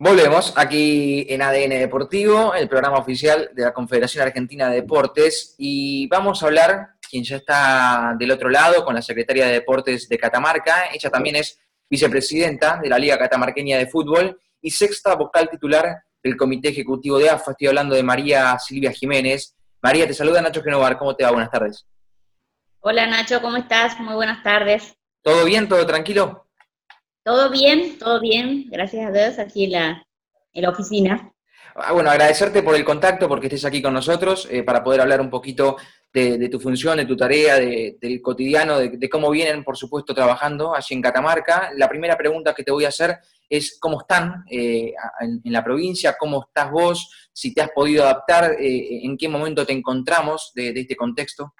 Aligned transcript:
Volvemos 0.00 0.52
aquí 0.56 1.26
en 1.28 1.42
ADN 1.42 1.70
Deportivo, 1.70 2.54
el 2.54 2.68
programa 2.68 2.98
oficial 2.98 3.50
de 3.52 3.64
la 3.64 3.74
Confederación 3.74 4.24
Argentina 4.24 4.68
de 4.68 4.76
Deportes, 4.76 5.56
y 5.58 6.06
vamos 6.06 6.40
a 6.40 6.46
hablar, 6.46 6.90
quien 7.10 7.24
ya 7.24 7.34
está 7.34 8.14
del 8.16 8.30
otro 8.30 8.48
lado, 8.48 8.84
con 8.84 8.94
la 8.94 9.02
secretaria 9.02 9.46
de 9.46 9.54
Deportes 9.54 10.08
de 10.08 10.16
Catamarca. 10.16 10.90
Ella 10.94 11.10
también 11.10 11.34
es 11.34 11.58
vicepresidenta 11.90 12.78
de 12.80 12.88
la 12.88 12.96
Liga 12.96 13.18
Catamarqueña 13.18 13.76
de 13.76 13.88
Fútbol 13.88 14.40
y 14.62 14.70
sexta 14.70 15.16
vocal 15.16 15.50
titular 15.50 16.04
del 16.22 16.36
Comité 16.36 16.68
Ejecutivo 16.68 17.18
de 17.18 17.30
AFA. 17.30 17.50
Estoy 17.50 17.66
hablando 17.66 17.96
de 17.96 18.04
María 18.04 18.56
Silvia 18.60 18.92
Jiménez. 18.92 19.56
María, 19.82 20.06
te 20.06 20.14
saluda 20.14 20.40
Nacho 20.40 20.62
Genovar. 20.62 20.96
¿Cómo 20.96 21.16
te 21.16 21.24
va? 21.24 21.32
Buenas 21.32 21.50
tardes. 21.50 21.84
Hola 22.78 23.04
Nacho, 23.08 23.42
¿cómo 23.42 23.56
estás? 23.56 23.98
Muy 23.98 24.14
buenas 24.14 24.44
tardes. 24.44 24.94
¿Todo 25.22 25.44
bien? 25.44 25.68
¿Todo 25.68 25.84
tranquilo? 25.84 26.47
Todo 27.24 27.50
bien, 27.50 27.98
todo 27.98 28.20
bien, 28.20 28.66
gracias 28.70 29.06
a 29.06 29.12
Dios, 29.12 29.38
aquí 29.38 29.64
en 29.64 29.72
la, 29.72 30.06
en 30.52 30.62
la 30.62 30.70
oficina. 30.70 31.32
Ah, 31.74 31.92
bueno, 31.92 32.10
agradecerte 32.10 32.62
por 32.62 32.74
el 32.74 32.84
contacto, 32.84 33.28
porque 33.28 33.46
estés 33.46 33.64
aquí 33.64 33.80
con 33.80 33.94
nosotros, 33.94 34.48
eh, 34.50 34.62
para 34.62 34.82
poder 34.82 35.00
hablar 35.00 35.20
un 35.20 35.30
poquito 35.30 35.76
de, 36.12 36.48
tu 36.48 36.58
función, 36.58 36.96
de 36.96 37.04
tu 37.04 37.16
tarea, 37.16 37.56
del 37.56 38.20
cotidiano, 38.20 38.78
de, 38.78 39.08
cómo 39.08 39.30
vienen, 39.30 39.62
por 39.62 39.76
supuesto, 39.76 40.12
trabajando 40.14 40.74
allí 40.74 40.94
en 40.94 41.02
Catamarca. 41.02 41.70
La 41.76 41.88
primera 41.88 42.16
pregunta 42.16 42.54
que 42.54 42.64
te 42.64 42.72
voy 42.72 42.84
a 42.84 42.88
hacer 42.88 43.18
es 43.48 43.78
cómo 43.78 44.00
están 44.00 44.44
eh, 44.50 44.92
en, 45.20 45.52
la 45.52 45.62
provincia, 45.62 46.16
cómo 46.18 46.46
estás 46.48 46.70
vos, 46.72 47.10
si 47.32 47.54
te 47.54 47.62
has 47.62 47.70
podido 47.70 48.02
adaptar, 48.02 48.56
eh, 48.58 49.04
en 49.04 49.16
qué 49.16 49.28
momento 49.28 49.64
te 49.64 49.72
encontramos 49.72 50.50
de 50.54 50.70
este 50.70 50.96
contexto. 50.96 51.54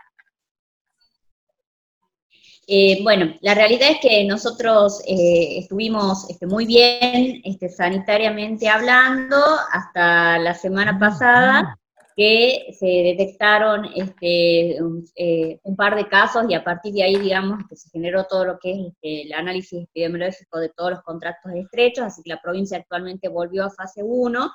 Eh, 2.70 3.00
bueno, 3.02 3.34
la 3.40 3.54
realidad 3.54 3.88
es 3.92 3.98
que 3.98 4.24
nosotros 4.26 5.00
eh, 5.06 5.56
estuvimos 5.58 6.28
este, 6.28 6.46
muy 6.46 6.66
bien 6.66 7.40
este, 7.42 7.70
sanitariamente 7.70 8.68
hablando 8.68 9.38
hasta 9.72 10.38
la 10.38 10.52
semana 10.52 10.98
pasada, 10.98 11.78
que 12.18 12.74
se 12.76 12.84
detectaron 12.84 13.84
este, 13.94 14.76
eh, 15.14 15.60
un, 15.62 15.76
par 15.76 15.94
de 15.94 16.08
casos 16.08 16.46
y 16.48 16.54
a 16.54 16.64
partir 16.64 16.92
de 16.92 17.04
ahí, 17.04 17.14
digamos, 17.14 17.60
que 17.68 17.76
se 17.76 17.88
generó 17.90 18.24
todo 18.24 18.44
lo 18.44 18.58
que 18.58 18.72
es 18.72 18.78
este, 18.88 19.22
el 19.22 19.32
análisis 19.34 19.84
epidemiológico 19.84 20.58
de 20.58 20.70
todos 20.70 20.90
los 20.90 21.02
contratos 21.02 21.52
estrechos, 21.54 22.06
así 22.06 22.20
que 22.24 22.30
la 22.30 22.42
provincia 22.42 22.76
actualmente 22.76 23.28
volvió 23.28 23.64
a 23.64 23.70
fase 23.70 24.02
1. 24.02 24.50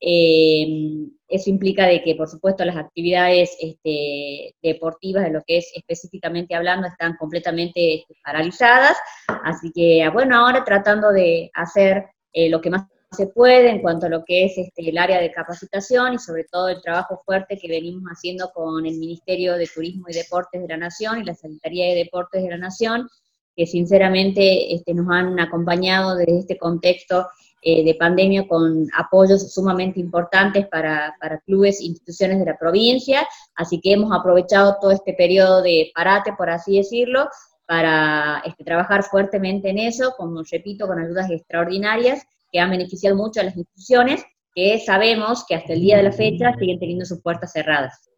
Eh, 0.00 1.08
eso 1.26 1.50
implica 1.50 1.86
de 1.86 2.04
que, 2.04 2.14
por 2.14 2.28
supuesto, 2.28 2.64
las 2.64 2.76
actividades 2.76 3.56
este, 3.60 4.54
deportivas, 4.62 5.24
de 5.24 5.32
lo 5.32 5.42
que 5.44 5.56
es 5.58 5.72
específicamente 5.74 6.54
hablando, 6.54 6.86
están 6.86 7.16
completamente 7.16 8.06
paralizadas, 8.22 8.96
así 9.42 9.72
que, 9.74 10.08
bueno, 10.12 10.36
ahora 10.36 10.62
tratando 10.62 11.10
de 11.10 11.50
hacer 11.52 12.04
eh, 12.32 12.48
lo 12.48 12.60
que 12.60 12.70
más 12.70 12.86
se 13.12 13.26
puede 13.26 13.70
en 13.70 13.82
cuanto 13.82 14.06
a 14.06 14.08
lo 14.08 14.24
que 14.24 14.46
es 14.46 14.56
este, 14.56 14.88
el 14.88 14.98
área 14.98 15.20
de 15.20 15.32
capacitación 15.32 16.14
y 16.14 16.18
sobre 16.18 16.44
todo 16.44 16.68
el 16.68 16.80
trabajo 16.80 17.20
fuerte 17.24 17.58
que 17.58 17.68
venimos 17.68 18.04
haciendo 18.04 18.50
con 18.52 18.86
el 18.86 18.98
Ministerio 18.98 19.56
de 19.56 19.66
Turismo 19.72 20.06
y 20.08 20.14
Deportes 20.14 20.62
de 20.62 20.68
la 20.68 20.78
Nación 20.78 21.20
y 21.20 21.24
la 21.24 21.34
Secretaría 21.34 21.88
de 21.88 21.96
Deportes 21.96 22.42
de 22.42 22.50
la 22.50 22.58
Nación, 22.58 23.08
que 23.54 23.66
sinceramente 23.66 24.74
este, 24.74 24.94
nos 24.94 25.06
han 25.10 25.38
acompañado 25.38 26.16
desde 26.16 26.38
este 26.38 26.58
contexto 26.58 27.28
eh, 27.60 27.84
de 27.84 27.94
pandemia 27.94 28.48
con 28.48 28.88
apoyos 28.96 29.52
sumamente 29.52 30.00
importantes 30.00 30.66
para, 30.68 31.14
para 31.20 31.38
clubes 31.40 31.80
e 31.80 31.84
instituciones 31.84 32.38
de 32.38 32.46
la 32.46 32.58
provincia, 32.58 33.28
así 33.54 33.78
que 33.80 33.92
hemos 33.92 34.10
aprovechado 34.18 34.78
todo 34.80 34.90
este 34.90 35.12
periodo 35.12 35.62
de 35.62 35.92
parate, 35.94 36.32
por 36.32 36.48
así 36.48 36.78
decirlo, 36.78 37.28
para 37.66 38.42
este, 38.46 38.64
trabajar 38.64 39.04
fuertemente 39.04 39.68
en 39.68 39.78
eso, 39.78 40.14
como 40.16 40.42
repito, 40.50 40.86
con 40.86 40.98
ayudas 40.98 41.30
extraordinarias 41.30 42.26
que 42.52 42.60
han 42.60 42.70
beneficiado 42.70 43.16
mucho 43.16 43.40
a 43.40 43.44
las 43.44 43.56
instituciones, 43.56 44.22
que 44.54 44.78
sabemos 44.78 45.44
que 45.48 45.54
hasta 45.54 45.72
el 45.72 45.80
día 45.80 45.96
de 45.96 46.02
la 46.02 46.12
fecha 46.12 46.54
siguen 46.58 46.78
teniendo 46.78 47.06
sus 47.06 47.22
puertas 47.22 47.52
cerradas. 47.52 48.10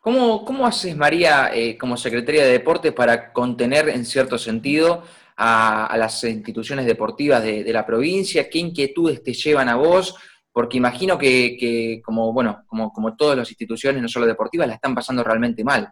¿Cómo, 0.00 0.44
cómo 0.44 0.66
haces, 0.66 0.94
María, 0.94 1.50
eh, 1.54 1.78
como 1.78 1.96
secretaria 1.96 2.44
de 2.44 2.52
Deportes, 2.52 2.92
para 2.92 3.32
contener 3.32 3.88
en 3.88 4.04
cierto 4.04 4.36
sentido 4.36 5.02
a, 5.34 5.96
las 5.96 6.22
instituciones 6.24 6.84
deportivas 6.84 7.42
de, 7.42 7.72
la 7.72 7.86
provincia? 7.86 8.50
¿Qué 8.50 8.58
inquietudes 8.58 9.22
te 9.22 9.32
llevan 9.32 9.70
a 9.70 9.76
vos? 9.76 10.14
Porque 10.52 10.76
imagino 10.76 11.16
que, 11.16 12.02
como, 12.04 12.34
bueno, 12.34 12.64
como, 12.66 12.92
como 12.92 13.16
todas 13.16 13.38
las 13.38 13.48
instituciones, 13.48 14.02
no 14.02 14.08
solo 14.08 14.26
deportivas, 14.26 14.68
la 14.68 14.74
están 14.74 14.94
pasando 14.94 15.24
realmente 15.24 15.64
mal. 15.64 15.90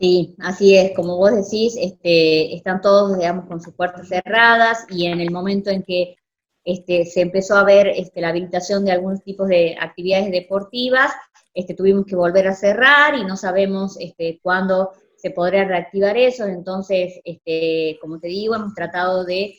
Sí, 0.00 0.34
así 0.38 0.74
es, 0.78 0.92
como 0.96 1.18
vos 1.18 1.30
decís, 1.32 1.76
este, 1.78 2.54
están 2.56 2.80
todos, 2.80 3.18
digamos, 3.18 3.44
con 3.44 3.60
sus 3.60 3.74
puertas 3.74 4.08
cerradas 4.08 4.86
y 4.88 5.04
en 5.04 5.20
el 5.20 5.30
momento 5.30 5.68
en 5.68 5.82
que 5.82 6.16
este, 6.64 7.04
se 7.04 7.20
empezó 7.20 7.56
a 7.56 7.64
ver 7.64 7.88
este, 7.88 8.22
la 8.22 8.30
habilitación 8.30 8.86
de 8.86 8.92
algunos 8.92 9.22
tipos 9.22 9.46
de 9.48 9.76
actividades 9.78 10.30
deportivas, 10.30 11.12
este, 11.52 11.74
tuvimos 11.74 12.06
que 12.06 12.16
volver 12.16 12.48
a 12.48 12.54
cerrar 12.54 13.14
y 13.14 13.26
no 13.26 13.36
sabemos 13.36 13.98
este, 14.00 14.40
cuándo 14.42 14.90
se 15.16 15.32
podrá 15.32 15.64
reactivar 15.64 16.16
eso, 16.16 16.46
entonces, 16.46 17.20
este, 17.22 17.98
como 18.00 18.18
te 18.18 18.28
digo, 18.28 18.54
hemos 18.54 18.72
tratado 18.72 19.26
de 19.26 19.54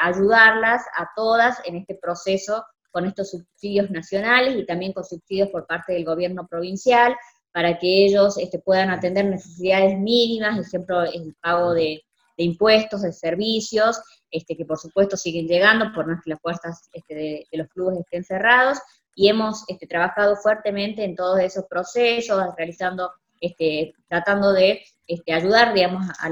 ayudarlas 0.00 0.84
a 0.96 1.08
todas 1.16 1.58
en 1.64 1.74
este 1.74 1.96
proceso 1.96 2.64
con 2.92 3.04
estos 3.04 3.30
subsidios 3.30 3.90
nacionales 3.90 4.56
y 4.56 4.64
también 4.64 4.92
con 4.92 5.04
subsidios 5.04 5.48
por 5.48 5.66
parte 5.66 5.92
del 5.92 6.04
gobierno 6.04 6.46
provincial, 6.46 7.16
para 7.56 7.78
que 7.78 8.04
ellos 8.04 8.36
este, 8.36 8.58
puedan 8.58 8.90
atender 8.90 9.24
necesidades 9.24 9.98
mínimas, 9.98 10.58
ejemplo, 10.58 11.04
el 11.04 11.34
pago 11.40 11.72
de, 11.72 12.02
impuestos, 12.36 13.00
de 13.00 13.14
servicios, 13.14 13.98
este, 14.30 14.58
que 14.58 14.66
por 14.66 14.78
supuesto 14.78 15.16
siguen 15.16 15.48
llegando 15.48 15.90
por 15.94 16.06
más 16.06 16.22
que 16.22 16.28
las 16.28 16.40
puertas 16.42 16.90
este, 16.92 17.14
de, 17.14 17.46
los 17.52 17.66
clubes 17.68 17.98
estén 17.98 18.24
cerrados, 18.24 18.78
y 19.14 19.28
hemos 19.28 19.64
este, 19.68 19.86
trabajado 19.86 20.36
fuertemente 20.36 21.02
en 21.02 21.16
todos 21.16 21.40
esos 21.40 21.64
procesos, 21.64 22.44
realizando, 22.58 23.10
este, 23.40 23.94
tratando 24.06 24.52
de 24.52 24.82
este, 25.06 25.32
ayudar, 25.32 25.72
digamos, 25.72 26.06
a, 26.18 26.26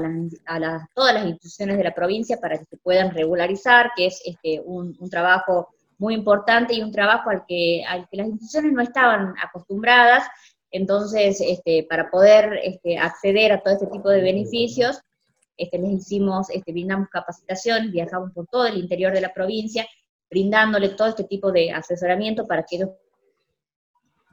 a 0.45 0.87
todas 0.93 1.15
las 1.15 1.25
instituciones 1.25 1.79
de 1.79 1.85
la 1.85 1.95
provincia 1.95 2.37
para 2.37 2.59
que 2.59 2.65
se 2.65 2.77
puedan 2.77 3.09
regularizar, 3.09 3.89
que 3.95 4.05
es 4.05 4.21
este, 4.25 4.61
un, 4.63 4.95
un 4.99 5.09
trabajo 5.09 5.69
muy 5.97 6.13
importante 6.13 6.73
y 6.73 6.83
un 6.83 6.91
trabajo 6.91 7.29
al 7.29 7.45
que, 7.47 7.83
al 7.87 8.07
que 8.09 8.17
las 8.17 8.27
instituciones 8.27 8.73
no 8.73 8.81
estaban 8.81 9.33
acostumbradas, 9.41 10.27
entonces, 10.75 11.39
este, 11.39 11.87
para 11.89 12.11
poder 12.11 12.59
este, 12.61 12.97
acceder 12.97 13.53
a 13.53 13.61
todo 13.61 13.75
este 13.75 13.87
tipo 13.87 14.09
de 14.09 14.19
beneficios, 14.21 14.99
este, 15.55 15.79
les 15.79 16.01
hicimos, 16.01 16.49
este, 16.49 16.73
brindamos 16.73 17.07
capacitación, 17.07 17.91
viajamos 17.91 18.33
por 18.33 18.45
todo 18.47 18.67
el 18.67 18.77
interior 18.77 19.13
de 19.13 19.21
la 19.21 19.33
provincia, 19.33 19.87
brindándole 20.29 20.89
todo 20.89 21.07
este 21.07 21.23
tipo 21.23 21.53
de 21.53 21.71
asesoramiento 21.71 22.45
para 22.45 22.63
que 22.63 22.75
ellos 22.75 22.89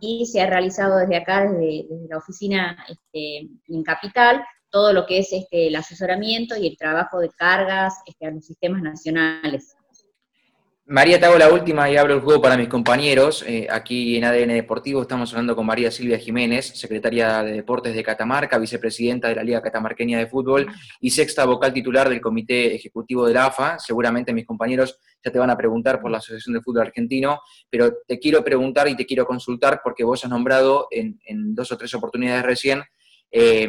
y 0.00 0.26
se 0.26 0.40
ha 0.40 0.46
realizado 0.46 0.98
desde 0.98 1.16
acá, 1.16 1.48
desde, 1.48 1.86
la 2.08 2.18
oficina 2.18 2.76
en 3.12 3.84
Capital, 3.84 4.42
todo 4.68 4.92
lo 4.92 5.06
que 5.06 5.18
es 5.18 5.32
este, 5.32 5.68
el 5.68 5.76
asesoramiento 5.76 6.56
y 6.56 6.66
el 6.66 6.76
trabajo 6.76 7.20
de 7.20 7.30
cargas 7.30 7.94
este, 8.04 8.26
a 8.26 8.32
los 8.32 8.44
sistemas 8.44 8.82
nacionales. 8.82 9.76
María, 10.92 11.18
te 11.18 11.24
hago 11.24 11.38
la 11.38 11.50
última 11.50 11.90
y 11.90 11.96
abro 11.96 12.12
el 12.12 12.20
juego 12.20 12.42
para 12.42 12.58
mis 12.58 12.68
compañeros. 12.68 13.42
Eh, 13.48 13.66
aquí 13.70 14.18
en 14.18 14.24
ADN 14.24 14.48
Deportivo 14.48 15.00
estamos 15.00 15.32
hablando 15.32 15.56
con 15.56 15.64
María 15.64 15.90
Silvia 15.90 16.18
Jiménez, 16.18 16.78
secretaria 16.78 17.42
de 17.42 17.52
Deportes 17.52 17.94
de 17.94 18.02
Catamarca, 18.02 18.58
vicepresidenta 18.58 19.28
de 19.28 19.36
la 19.36 19.42
Liga 19.42 19.62
Catamarqueña 19.62 20.18
de 20.18 20.26
Fútbol 20.26 20.66
y 21.00 21.08
sexta 21.08 21.46
vocal 21.46 21.72
titular 21.72 22.10
del 22.10 22.20
Comité 22.20 22.74
Ejecutivo 22.74 23.26
de 23.26 23.32
la 23.32 23.46
AFA. 23.46 23.78
Seguramente 23.78 24.34
mis 24.34 24.44
compañeros 24.44 25.00
ya 25.24 25.32
te 25.32 25.38
van 25.38 25.48
a 25.48 25.56
preguntar 25.56 25.98
por 25.98 26.10
la 26.10 26.18
Asociación 26.18 26.52
de 26.56 26.60
Fútbol 26.60 26.82
Argentino, 26.82 27.40
pero 27.70 27.90
te 28.06 28.18
quiero 28.18 28.44
preguntar 28.44 28.86
y 28.86 28.94
te 28.94 29.06
quiero 29.06 29.24
consultar 29.24 29.80
porque 29.82 30.04
vos 30.04 30.22
has 30.22 30.30
nombrado 30.30 30.88
en, 30.90 31.16
dos 31.54 31.72
o 31.72 31.78
tres 31.78 31.94
oportunidades 31.94 32.44
recién 32.44 32.82
eh, 33.30 33.66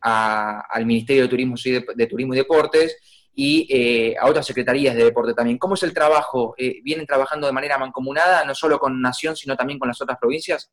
al 0.00 0.86
Ministerio 0.86 1.22
de 1.22 1.28
Turismo, 1.28 1.54
de 1.94 2.06
Turismo 2.08 2.34
y 2.34 2.38
Deportes 2.38 3.13
y 3.34 3.66
eh, 3.68 4.16
a 4.18 4.28
otras 4.28 4.46
secretarías 4.46 4.94
de 4.94 5.04
deporte 5.04 5.34
también. 5.34 5.58
¿Cómo 5.58 5.74
es 5.74 5.82
el 5.82 5.92
trabajo? 5.92 6.54
Eh, 6.56 6.80
¿Vienen 6.82 7.06
trabajando 7.06 7.46
de 7.46 7.52
manera 7.52 7.78
mancomunada, 7.78 8.44
no 8.44 8.54
solo 8.54 8.78
con 8.78 9.00
Nación, 9.00 9.36
sino 9.36 9.56
también 9.56 9.78
con 9.78 9.88
las 9.88 10.00
otras 10.00 10.18
provincias? 10.18 10.70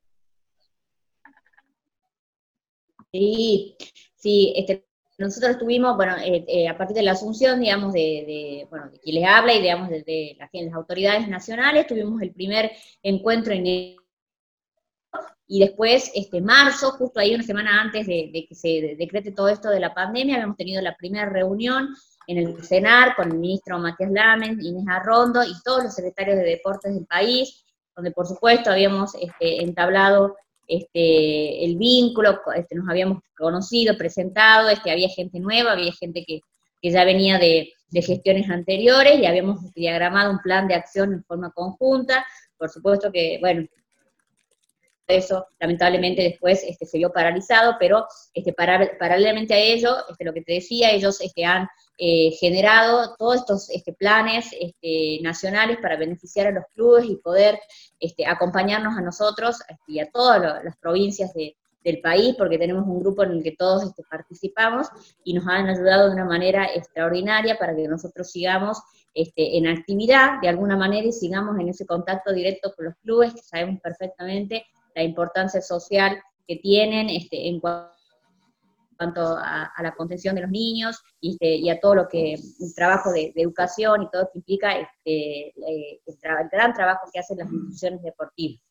Sí, 3.12 3.76
sí, 4.16 4.54
este, 4.56 4.88
nosotros 5.18 5.52
estuvimos, 5.52 5.96
bueno, 5.98 6.16
eh, 6.24 6.68
a 6.68 6.78
partir 6.78 6.96
de 6.96 7.04
la 7.04 7.12
asunción, 7.12 7.60
digamos, 7.60 7.94
de, 7.94 8.68
bueno, 8.70 8.90
de 8.90 9.00
quien 9.00 9.16
les 9.16 9.28
habla 9.28 9.54
y, 9.54 9.62
digamos, 9.62 9.90
de, 9.90 10.38
las, 10.38 10.74
autoridades 10.74 11.28
nacionales, 11.28 11.88
tuvimos 11.88 12.22
el 12.22 12.32
primer 12.32 12.72
encuentro 13.02 13.54
en 13.54 13.98
y 15.54 15.60
después, 15.60 16.10
este 16.16 16.40
marzo, 16.40 16.92
justo 16.92 17.20
ahí 17.20 17.36
una 17.36 17.44
semana 17.44 17.82
antes 17.82 18.08
de, 18.08 18.30
de, 18.32 18.46
que 18.48 18.56
se 18.56 18.96
decrete 18.98 19.34
todo 19.34 19.50
esto 19.50 19.70
de 19.70 19.82
la 19.82 19.94
pandemia, 19.94 20.36
habíamos 20.36 20.56
tenido 20.56 20.82
la 20.82 20.96
primera 20.96 21.26
reunión 21.26 21.90
en 22.28 22.38
el 22.38 22.64
CENAR 22.64 23.16
con 23.16 23.32
el 23.32 23.38
ministro 23.38 23.80
Matías 23.80 24.12
Lamen, 24.12 24.60
Inés 24.62 24.86
Arrondo 24.88 25.44
y 25.44 25.54
todos 25.64 25.84
los 25.84 25.94
secretarios 25.94 26.38
de 26.38 26.44
deportes 26.44 26.94
del 26.94 27.06
país, 27.06 27.64
donde 27.96 28.12
por 28.12 28.28
supuesto 28.28 28.72
habíamos 28.72 29.16
este, 29.16 29.64
entablado 29.64 30.36
este, 30.68 31.66
el 31.66 31.78
vínculo, 31.78 32.40
este, 32.56 32.76
nos 32.76 32.90
habíamos 32.90 33.20
conocido, 33.38 33.98
presentado, 33.98 34.70
este, 34.70 34.92
había 34.92 35.10
gente 35.10 35.40
nueva, 35.40 35.74
había 35.74 35.92
gente 35.94 36.24
que, 36.26 36.42
ya 36.84 37.04
venía 37.04 37.38
de, 37.38 37.74
de 37.90 38.02
gestiones 38.02 38.50
anteriores 38.50 39.20
y 39.20 39.28
habíamos 39.28 39.72
diagramado 39.74 40.32
un 40.32 40.40
plan 40.40 40.68
de 40.68 40.74
acción 40.74 41.14
en 41.14 41.24
forma 41.24 41.52
conjunta. 41.52 42.26
Por 42.58 42.70
supuesto 42.70 43.12
que, 43.12 43.38
bueno, 43.40 43.68
eso 45.12 45.46
lamentablemente 45.60 46.22
después 46.24 46.64
este, 46.64 46.86
se 46.86 46.98
vio 46.98 47.12
paralizado, 47.12 47.76
pero 47.80 48.06
este, 48.34 48.54
paralelamente 48.54 49.54
a 49.54 49.60
ello, 49.60 49.96
este, 50.10 50.26
lo 50.26 50.34
que 50.34 50.42
te 50.42 50.54
decía, 50.54 50.92
ellos 50.92 51.22
este, 51.22 51.46
han 51.46 51.68
eh, 51.98 52.32
generado 52.40 53.16
todos 53.18 53.70
estos 53.70 53.96
planes 53.98 54.50
nacionales 55.22 55.78
para 55.82 55.98
beneficiar 55.98 56.48
a 56.48 56.52
los 56.52 56.64
clubes 56.74 57.06
y 57.06 57.18
poder 57.18 57.60
acompañarnos 58.26 58.98
a 58.98 59.02
nosotros 59.02 59.60
y 59.88 60.00
a 60.00 60.10
todas 60.10 60.64
las 60.64 60.78
provincias 60.78 61.32
del 61.34 62.02
país, 62.02 62.36
porque 62.38 62.58
tenemos 62.58 62.88
un 62.88 63.00
grupo 63.00 63.24
en 63.24 63.32
el 63.32 63.44
que 63.44 63.56
todos 63.56 63.92
participamos 64.10 64.88
y 65.24 65.34
nos 65.34 65.48
han 65.48 65.68
ayudado 65.68 66.08
de 66.08 66.16
una 66.16 66.26
manera 66.26 66.66
extraordinaria 66.74 67.58
para 67.58 67.76
que 67.76 67.88
nosotros 67.88 68.32
sigamos 68.32 68.80
este, 69.14 69.58
en 69.58 69.68
actividad 69.68 70.40
de 70.42 70.48
alguna 70.48 70.78
manera 70.78 71.06
y 71.06 71.12
sigamos 71.12 71.60
en 71.60 71.68
ese 71.68 71.86
contacto 71.86 72.32
directo 72.32 72.74
con 72.74 72.86
los 72.86 72.96
clubes, 73.04 73.34
que 73.34 73.42
sabemos 73.42 73.82
perfectamente 73.82 74.66
la 74.96 75.04
importancia 75.04 75.62
social 75.62 76.22
que 76.48 76.58
tienen 76.58 77.10
este, 77.10 77.48
en 77.48 77.60
cuanto 77.60 77.92
a, 79.38 79.72
la 79.82 79.96
contención 79.96 80.36
de 80.36 80.42
los 80.42 80.52
niños 80.52 81.02
este, 81.22 81.56
y, 81.56 81.70
a 81.70 81.80
todo 81.80 81.96
lo 81.96 82.08
que, 82.08 82.34
el 82.34 82.76
trabajo 82.76 83.12
de, 83.12 83.34
educación 83.36 84.04
y 84.04 84.10
todo 84.12 84.24
lo 84.24 84.30
que 84.32 84.40
implica 84.40 84.78
este, 84.78 85.48
eh, 85.48 86.02
el, 86.06 86.18
gran 86.52 86.74
trabajo 86.74 87.10
que 87.12 87.20
hacen 87.20 87.38
las 87.38 87.52
instituciones 87.52 88.02
deportivas. 88.04 88.62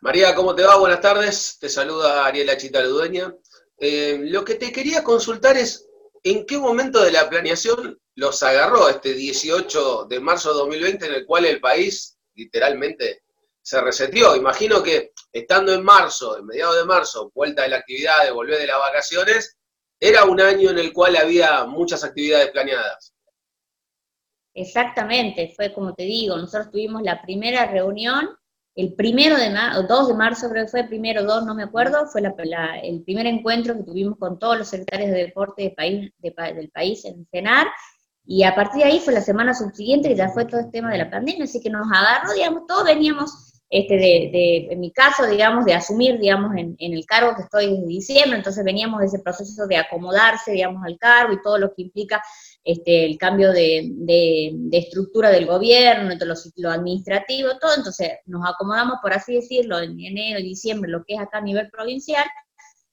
María, 0.00 0.34
¿cómo 0.34 0.54
te 0.54 0.62
va? 0.62 0.78
Buenas 0.78 1.00
tardes. 1.00 1.58
Te 1.58 1.68
saluda 1.68 2.26
Ariela 2.26 2.56
Chita 2.56 2.82
Ludueña. 2.82 3.34
Eh, 3.78 4.18
lo 4.22 4.44
que 4.44 4.54
te 4.54 4.70
quería 4.70 5.02
consultar 5.02 5.56
es, 5.56 5.88
¿en 6.22 6.46
qué 6.46 6.58
momento 6.58 7.02
de 7.02 7.10
la 7.10 7.28
planeación 7.28 7.98
los 8.14 8.42
agarró 8.42 8.88
este 8.88 9.14
18 9.14 10.04
de 10.04 10.20
marzo 10.20 10.50
de 10.50 10.58
2020 10.58 11.06
en 11.06 11.14
el 11.14 11.26
cual 11.26 11.44
el 11.46 11.60
país 11.60 12.16
literalmente 12.34 13.23
se 13.64 13.80
resetió. 13.80 14.36
Imagino 14.36 14.82
que 14.82 15.12
estando 15.32 15.72
en 15.72 15.82
marzo, 15.82 16.38
en 16.38 16.46
mediados 16.46 16.76
de 16.76 16.84
marzo, 16.84 17.32
vuelta 17.34 17.62
de 17.62 17.70
la 17.70 17.78
actividad, 17.78 18.22
de 18.22 18.30
volver 18.30 18.58
de 18.58 18.66
las 18.66 18.78
vacaciones, 18.78 19.56
era 19.98 20.24
un 20.24 20.38
año 20.40 20.70
en 20.70 20.78
el 20.78 20.92
cual 20.92 21.16
había 21.16 21.64
muchas 21.64 22.04
actividades 22.04 22.50
planeadas. 22.50 23.14
Exactamente, 24.52 25.52
fue 25.56 25.72
como 25.72 25.94
te 25.94 26.04
digo, 26.04 26.36
nosotros 26.36 26.70
tuvimos 26.70 27.02
la 27.02 27.22
primera 27.22 27.64
reunión, 27.66 28.36
el 28.76 28.94
primero 28.94 29.36
de 29.36 29.50
marzo, 29.50 29.82
2 29.84 30.08
de 30.08 30.14
marzo 30.14 30.50
creo 30.50 30.64
que 30.64 30.70
fue, 30.70 30.84
primero, 30.84 31.24
2, 31.24 31.46
no 31.46 31.54
me 31.54 31.62
acuerdo, 31.62 32.06
fue 32.06 32.20
el 32.20 33.02
primer 33.02 33.26
encuentro 33.26 33.74
que 33.74 33.82
tuvimos 33.82 34.18
con 34.18 34.38
todos 34.38 34.58
los 34.58 34.68
secretarios 34.68 35.10
de 35.10 35.24
deporte 35.24 35.72
país, 35.74 36.12
del 36.18 36.70
país 36.70 37.04
en 37.06 37.26
CENAR, 37.30 37.66
y 38.26 38.42
a 38.42 38.54
partir 38.54 38.82
de 38.82 38.90
ahí 38.90 39.00
fue 39.00 39.14
la 39.14 39.22
semana 39.22 39.54
subsiguiente 39.54 40.08
que 40.08 40.16
ya 40.16 40.28
fue 40.28 40.44
todo 40.44 40.60
el 40.60 40.70
tema 40.70 40.90
de 40.90 40.98
la 40.98 41.10
pandemia, 41.10 41.44
así 41.44 41.60
que 41.60 41.70
nos 41.70 41.86
agarró, 41.90 42.32
digamos, 42.34 42.66
todos 42.66 42.84
veníamos 42.84 43.53
este, 43.76 43.96
de, 43.96 44.68
en 44.70 44.78
mi 44.78 44.92
caso, 44.92 45.26
digamos, 45.26 45.64
de 45.64 45.74
asumir, 45.74 46.16
digamos, 46.20 46.52
en, 46.56 46.76
el 46.78 47.04
cargo 47.06 47.34
que 47.34 47.42
estoy 47.42 47.72
desde 47.72 47.86
diciembre, 47.88 48.36
entonces 48.36 48.64
veníamos 48.64 49.00
de 49.00 49.06
ese 49.06 49.18
proceso 49.18 49.66
de 49.66 49.76
acomodarse, 49.76 50.52
digamos, 50.52 50.84
al 50.84 50.96
cargo 50.96 51.32
y 51.32 51.42
todo 51.42 51.58
lo 51.58 51.74
que 51.74 51.82
implica 51.82 52.22
este, 52.62 53.04
el 53.04 53.18
cambio 53.18 53.50
de, 53.50 54.54
estructura 54.70 55.30
del 55.30 55.46
gobierno, 55.46 56.14
lo, 56.24 56.34
lo, 56.54 56.70
administrativo, 56.70 57.58
todo, 57.60 57.74
entonces 57.76 58.12
nos 58.26 58.48
acomodamos, 58.48 58.98
por 59.02 59.12
así 59.12 59.34
decirlo, 59.34 59.80
en 59.80 59.98
enero 59.98 60.38
diciembre, 60.38 60.88
lo 60.88 61.02
que 61.04 61.14
es 61.14 61.20
acá 61.20 61.38
a 61.38 61.40
nivel 61.40 61.68
provincial, 61.68 62.26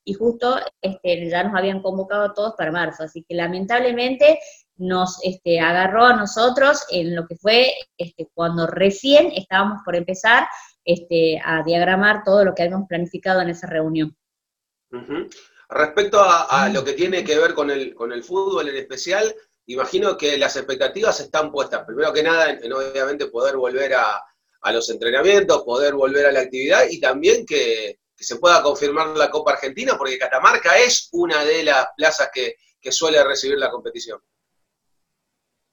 y 0.03 0.15
justo 0.15 0.59
este, 0.81 1.29
ya 1.29 1.43
nos 1.43 1.55
habían 1.55 1.83
convocado 1.83 2.23
a 2.23 2.33
todos 2.33 2.55
para 2.57 2.71
marzo, 2.71 3.03
así 3.03 3.23
que 3.29 3.35
lamentablemente 3.35 4.39
nos 4.77 5.19
este, 5.23 5.59
agarró 5.59 6.05
a 6.05 6.15
nosotros 6.15 6.83
en 6.89 7.15
lo 7.15 7.27
que 7.27 7.35
fue 7.35 7.71
este, 7.99 8.31
cuando 8.33 8.65
recién 8.65 9.31
estábamos 9.35 9.83
por 9.85 9.95
empezar 9.95 10.47
este, 10.83 11.39
a 11.43 11.63
diagramar 11.63 12.23
todo 12.23 12.43
lo 12.43 12.53
que 12.53 12.63
habíamos 12.63 12.87
planificado 12.87 13.41
en 13.41 13.49
esa 13.49 13.67
reunión. 13.67 14.15
Respecto 15.69 16.19
a, 16.21 16.69
lo 16.69 16.83
que 16.83 16.93
tiene 16.93 17.23
que 17.23 17.37
ver 17.37 17.53
con 17.53 17.71
el, 17.71 17.95
con 17.95 18.11
el 18.11 18.23
fútbol 18.23 18.67
en 18.67 18.75
especial, 18.75 19.33
imagino 19.67 20.17
que 20.17 20.37
las 20.37 20.55
expectativas 20.57 21.19
están 21.19 21.51
puestas. 21.51 21.85
Primero 21.85 22.11
que 22.11 22.23
nada, 22.23 22.49
en, 22.49 22.73
obviamente 22.73 23.27
poder 23.27 23.55
volver 23.55 23.93
a, 23.93 24.21
los 24.71 24.89
entrenamientos, 24.89 25.63
poder 25.63 25.93
volver 25.95 26.25
a 26.27 26.31
la 26.31 26.41
actividad 26.41 26.83
y 26.89 26.99
también 26.99 27.45
que, 27.45 27.99
se 28.15 28.35
pueda 28.35 28.61
confirmar 28.61 29.17
la 29.17 29.31
Copa 29.31 29.53
Argentina, 29.53 29.95
porque 29.97 30.19
Catamarca 30.19 30.77
es 30.77 31.09
una 31.11 31.43
de 31.43 31.63
las 31.63 31.87
plazas 31.97 32.29
que, 32.31 32.53
que 32.79 32.91
suele 32.91 33.23
recibir 33.23 33.57
la 33.57 33.71
competición. 33.71 34.19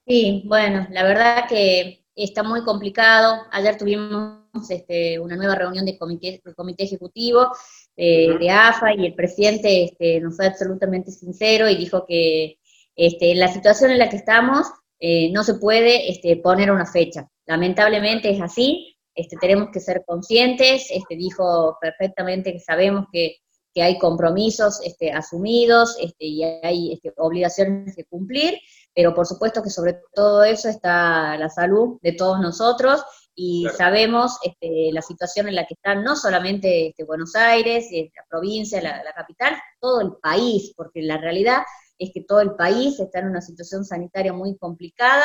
Sí, 0.07 0.41
bueno, 0.47 0.87
la 0.89 1.03
verdad 1.03 1.47
que 1.47 2.07
está 2.15 2.41
muy 2.41 2.63
complicado. 2.63 3.45
Ayer 3.51 3.77
tuvimos 3.77 4.39
este, 4.69 5.19
una 5.19 5.35
nueva 5.35 5.55
reunión 5.55 5.85
de 5.85 5.97
comité, 5.97 6.41
comité 6.55 6.83
ejecutivo 6.83 7.51
eh, 7.95 8.37
de 8.37 8.49
AFA 8.49 8.93
y 8.95 9.05
el 9.05 9.13
presidente 9.13 9.85
este, 9.85 10.19
nos 10.19 10.35
fue 10.35 10.47
absolutamente 10.47 11.11
sincero 11.11 11.69
y 11.69 11.75
dijo 11.75 12.05
que 12.07 12.57
este, 12.95 13.35
la 13.35 13.47
situación 13.47 13.91
en 13.91 13.99
la 13.99 14.09
que 14.09 14.17
estamos 14.17 14.67
eh, 14.99 15.31
no 15.31 15.43
se 15.43 15.55
puede 15.55 16.09
este, 16.09 16.35
poner 16.37 16.71
una 16.71 16.85
fecha. 16.85 17.29
Lamentablemente 17.45 18.29
es 18.29 18.41
así, 18.41 18.97
este, 19.15 19.37
tenemos 19.37 19.69
que 19.71 19.79
ser 19.79 20.03
conscientes, 20.05 20.87
este, 20.91 21.15
dijo 21.15 21.77
perfectamente 21.79 22.51
que 22.53 22.59
sabemos 22.59 23.05
que, 23.11 23.37
que 23.73 23.81
hay 23.81 23.97
compromisos 23.97 24.81
este, 24.83 25.11
asumidos 25.11 25.97
este, 26.01 26.25
y 26.25 26.43
hay 26.43 26.93
este, 26.93 27.13
obligaciones 27.17 27.95
que 27.95 28.05
cumplir, 28.05 28.59
pero 28.93 29.13
por 29.13 29.25
supuesto 29.25 29.63
que 29.63 29.69
sobre 29.69 29.97
todo 30.13 30.43
eso 30.43 30.67
está 30.69 31.37
la 31.37 31.49
salud 31.49 31.99
de 32.01 32.13
todos 32.13 32.39
nosotros 32.39 33.03
y 33.41 33.65
sabemos 33.77 34.37
este, 34.43 34.89
la 34.91 35.01
situación 35.01 35.47
en 35.47 35.55
la 35.55 35.65
que 35.65 35.75
están 35.75 36.03
no 36.03 36.17
solamente 36.17 36.87
este, 36.87 37.05
Buenos 37.05 37.37
Aires, 37.37 37.87
eh, 37.89 38.11
la 38.13 38.25
provincia, 38.29 38.81
la, 38.81 39.13
capital, 39.15 39.55
todo 39.79 40.01
el 40.01 40.11
país, 40.21 40.73
porque 40.75 41.01
la 41.01 41.15
realidad 41.17 41.59
es 41.97 42.11
que 42.13 42.25
todo 42.25 42.41
el 42.41 42.55
país 42.55 42.99
está 42.99 43.19
en 43.19 43.29
una 43.29 43.39
situación 43.39 43.85
sanitaria 43.85 44.33
muy 44.33 44.57
complicada, 44.57 45.23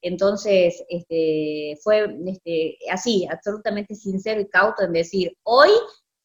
entonces 0.00 0.84
este, 0.88 1.76
fue 1.82 2.16
este, 2.28 2.78
así, 2.88 3.26
absolutamente 3.28 3.96
sincero 3.96 4.40
y 4.40 4.48
cauto 4.48 4.84
en 4.84 4.92
decir, 4.92 5.36
hoy, 5.42 5.70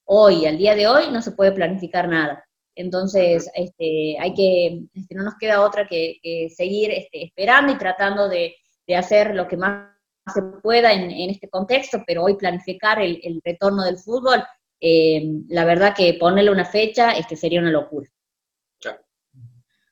hoy, 0.05 0.45
al 0.45 0.59
día 0.59 0.75
de 0.75 0.87
hoy, 0.87 1.09
no 1.09 1.23
se 1.23 1.31
puede 1.31 1.53
planificar 1.53 2.07
nada. 2.07 2.45
Entonces, 2.75 3.49
este, 3.55 4.15
hay 4.19 4.35
que, 4.35 4.83
este, 4.93 5.15
no 5.15 5.23
nos 5.23 5.39
queda 5.39 5.65
otra 5.65 5.87
que, 5.87 6.19
seguir 6.55 6.91
este, 6.91 7.23
esperando 7.23 7.73
y 7.73 7.79
tratando 7.79 8.29
de, 8.29 8.55
hacer 8.95 9.33
lo 9.35 9.47
que 9.47 9.55
más 9.55 9.91
se 10.33 10.41
pueda 10.61 10.93
en, 10.93 11.29
este 11.29 11.49
contexto, 11.49 12.03
pero 12.05 12.23
hoy 12.23 12.35
planificar 12.35 13.01
el, 13.01 13.41
retorno 13.43 13.83
del 13.83 13.97
fútbol, 13.97 14.43
eh, 14.79 15.23
la 15.49 15.65
verdad 15.65 15.95
que 15.95 16.13
ponerle 16.13 16.51
una 16.51 16.65
fecha 16.65 17.11
es 17.11 17.27
que 17.27 17.35
sería 17.35 17.61
una 17.61 17.71
locura. 17.71 18.09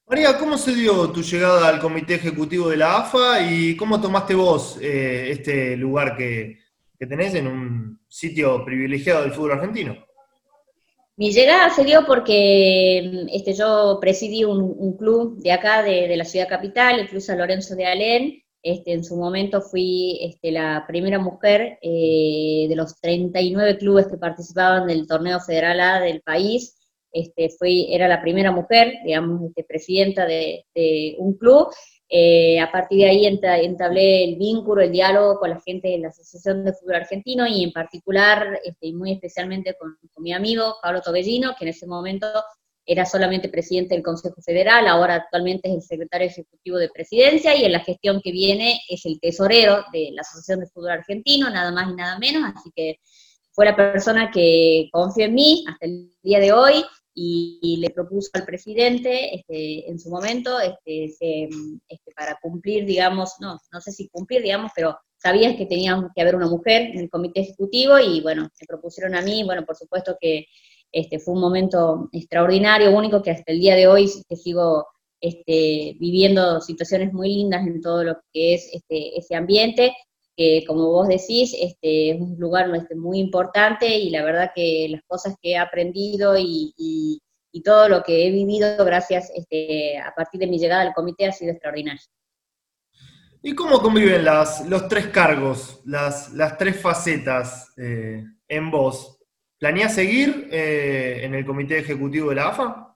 María, 0.07 0.39
¿cómo 0.39 0.57
se 0.57 0.73
dio 0.73 1.11
tu 1.11 1.21
llegada 1.21 1.67
al 1.67 1.79
comité 1.79 2.15
ejecutivo 2.15 2.69
de 2.69 2.77
la 2.77 2.97
AFA 2.97 3.41
y 3.41 3.77
cómo 3.77 4.01
tomaste 4.01 4.33
vos 4.33 4.79
eh, 4.81 5.29
este 5.29 5.77
lugar 5.77 6.17
que, 6.17 6.57
que 6.97 7.05
tenés 7.05 7.35
en 7.35 7.45
un 7.45 8.01
sitio 8.07 8.65
privilegiado 8.65 9.21
del 9.21 9.33
fútbol 9.33 9.51
argentino? 9.51 9.95
Mi 11.19 11.31
llegada 11.31 11.69
se 11.69 11.83
dio 11.83 12.05
porque 12.05 13.27
este, 13.33 13.53
yo 13.53 13.99
presidí 13.99 14.45
un, 14.45 14.95
club 14.97 15.37
de 15.43 15.51
acá, 15.51 15.83
de, 15.83 16.15
la 16.15 16.23
ciudad 16.23 16.47
capital, 16.47 16.97
el 16.97 17.09
Club 17.09 17.21
San 17.21 17.37
Lorenzo 17.37 17.75
de 17.75 17.85
Alén. 17.85 18.43
Este, 18.61 18.93
en 18.93 19.03
su 19.03 19.15
momento 19.15 19.61
fui 19.61 20.19
este, 20.21 20.51
la 20.51 20.83
primera 20.87 21.19
mujer 21.19 21.79
eh, 21.81 22.65
de 22.67 22.75
los 22.75 22.99
39 22.99 23.77
clubes 23.77 24.07
que 24.07 24.17
participaban 24.17 24.87
del 24.87 25.07
torneo 25.07 25.39
federal 25.39 25.79
A 25.79 25.99
del 25.99 26.21
país. 26.21 26.75
Este, 27.11 27.49
fui, 27.49 27.87
era 27.89 28.07
la 28.07 28.21
primera 28.21 28.51
mujer, 28.51 28.93
digamos, 29.03 29.41
este, 29.47 29.63
presidenta 29.63 30.25
de, 30.25 30.65
de 30.75 31.15
un 31.17 31.35
club 31.37 31.69
eh, 32.11 32.59
a 32.59 32.71
partir 32.71 32.97
de 32.97 33.09
ahí 33.09 33.25
entablé 33.27 34.23
el 34.23 34.35
vínculo, 34.35 34.81
el 34.81 34.91
diálogo 34.91 35.39
con 35.39 35.51
la 35.51 35.61
gente 35.61 35.89
de 35.89 35.99
la 35.99 36.07
Asociación 36.07 36.65
de 36.65 36.73
Fútbol 36.73 36.95
Argentino 36.95 37.45
y 37.45 37.63
en 37.63 37.71
particular 37.71 38.59
este, 38.63 38.87
y 38.87 38.93
muy 38.95 39.11
especialmente 39.11 39.75
con, 39.79 39.95
mi 40.17 40.33
amigo 40.33 40.77
Pablo 40.81 41.01
Tobellino, 41.01 41.53
que 41.57 41.65
en 41.65 41.69
ese 41.69 41.85
momento 41.85 42.27
era 42.91 43.05
solamente 43.05 43.49
presidente 43.49 43.93
del 43.93 44.03
Consejo 44.03 44.41
Federal, 44.41 44.87
ahora 44.87 45.13
actualmente 45.13 45.69
es 45.69 45.75
el 45.75 45.81
secretario 45.83 46.25
ejecutivo 46.25 46.77
de 46.77 46.89
presidencia 46.89 47.55
y 47.55 47.63
en 47.63 47.71
la 47.71 47.81
gestión 47.81 48.19
que 48.19 48.31
viene 48.31 48.79
es 48.89 49.05
el 49.05 49.19
tesorero 49.19 49.85
de 49.93 50.09
la 50.11 50.21
Asociación 50.21 50.61
de 50.61 50.65
Fútbol 50.65 50.91
Argentino, 50.91 51.51
nada 51.51 51.71
más 51.71 51.87
y 51.91 51.93
nada 51.93 52.17
menos, 52.17 52.51
así 52.55 52.71
que 52.75 52.99
fue 53.51 53.65
la 53.65 53.75
persona 53.75 54.31
que 54.31 54.89
confió 54.91 55.25
en 55.25 55.35
mí 55.35 55.63
hasta 55.67 55.85
el 55.85 56.09
día 56.23 56.39
de 56.39 56.51
hoy 56.51 56.83
y, 57.13 57.77
le 57.79 57.91
propuso 57.91 58.31
al 58.33 58.45
presidente 58.45 59.35
este, 59.35 59.87
en 59.87 59.99
su 59.99 60.09
momento 60.09 60.59
este, 60.59 61.03
este, 61.03 62.11
para 62.15 62.39
cumplir, 62.41 62.85
digamos, 62.85 63.33
no, 63.39 63.59
no 63.71 63.81
sé 63.81 63.91
si 63.91 64.09
cumplir, 64.09 64.41
digamos, 64.41 64.71
pero 64.75 64.97
sabías 65.17 65.55
que 65.57 65.67
tenía 65.67 66.09
que 66.15 66.21
haber 66.21 66.35
una 66.35 66.47
mujer 66.47 66.89
en 66.93 66.99
el 66.99 67.09
comité 67.09 67.41
ejecutivo 67.41 67.99
y 67.99 68.21
bueno, 68.21 68.43
me 68.43 68.67
propusieron 68.67 69.13
a 69.13 69.21
mí, 69.21 69.43
bueno, 69.43 69.63
por 69.63 69.75
supuesto 69.75 70.17
que 70.19 70.47
este, 70.91 71.19
fue 71.19 71.35
un 71.35 71.41
momento 71.41 72.09
extraordinario, 72.11 72.95
único, 72.95 73.21
que 73.21 73.31
hasta 73.31 73.51
el 73.51 73.59
día 73.59 73.75
de 73.75 73.87
hoy 73.87 74.07
sigo 74.07 74.87
este, 75.21 75.97
viviendo 75.99 76.61
situaciones 76.61 77.13
muy 77.13 77.29
lindas 77.29 77.67
en 77.67 77.81
todo 77.81 78.03
lo 78.03 78.15
que 78.33 78.53
es 78.55 78.69
este, 78.73 79.17
ese 79.17 79.35
ambiente, 79.35 79.93
que 80.35 80.63
como 80.65 80.87
vos 80.89 81.07
decís, 81.07 81.53
este, 81.59 82.11
es 82.11 82.21
un 82.21 82.37
lugar 82.39 82.69
muy 82.95 83.19
importante 83.19 83.97
y 83.97 84.09
la 84.09 84.23
verdad 84.23 84.51
que 84.55 84.87
las 84.89 85.01
cosas 85.05 85.35
que 85.41 85.51
he 85.51 85.57
aprendido 85.57 86.35
y, 86.37 87.21
todo 87.65 87.89
lo 87.89 88.03
que 88.03 88.25
he 88.25 88.31
vivido 88.31 88.85
gracias 88.85 89.29
a 89.29 90.15
partir 90.15 90.39
de 90.39 90.47
mi 90.47 90.57
llegada 90.57 90.81
al 90.81 90.93
comité 90.93 91.25
ha 91.25 91.33
sido 91.33 91.51
extraordinario. 91.51 92.01
¿Y 93.43 93.53
cómo 93.53 93.81
conviven 93.81 94.23
las, 94.23 94.65
los 94.65 94.87
tres 94.87 95.07
cargos, 95.07 95.81
las, 95.83 96.31
las 96.31 96.57
tres 96.57 96.79
facetas 96.79 97.73
eh, 97.77 98.23
en 98.47 98.71
vos? 98.71 99.18
¿Planeás 99.59 99.93
seguir 99.93 100.47
eh, 100.51 101.19
en 101.23 101.35
el 101.35 101.45
comité 101.45 101.79
ejecutivo 101.79 102.29
de 102.29 102.35
la 102.35 102.47
AFA? 102.47 102.95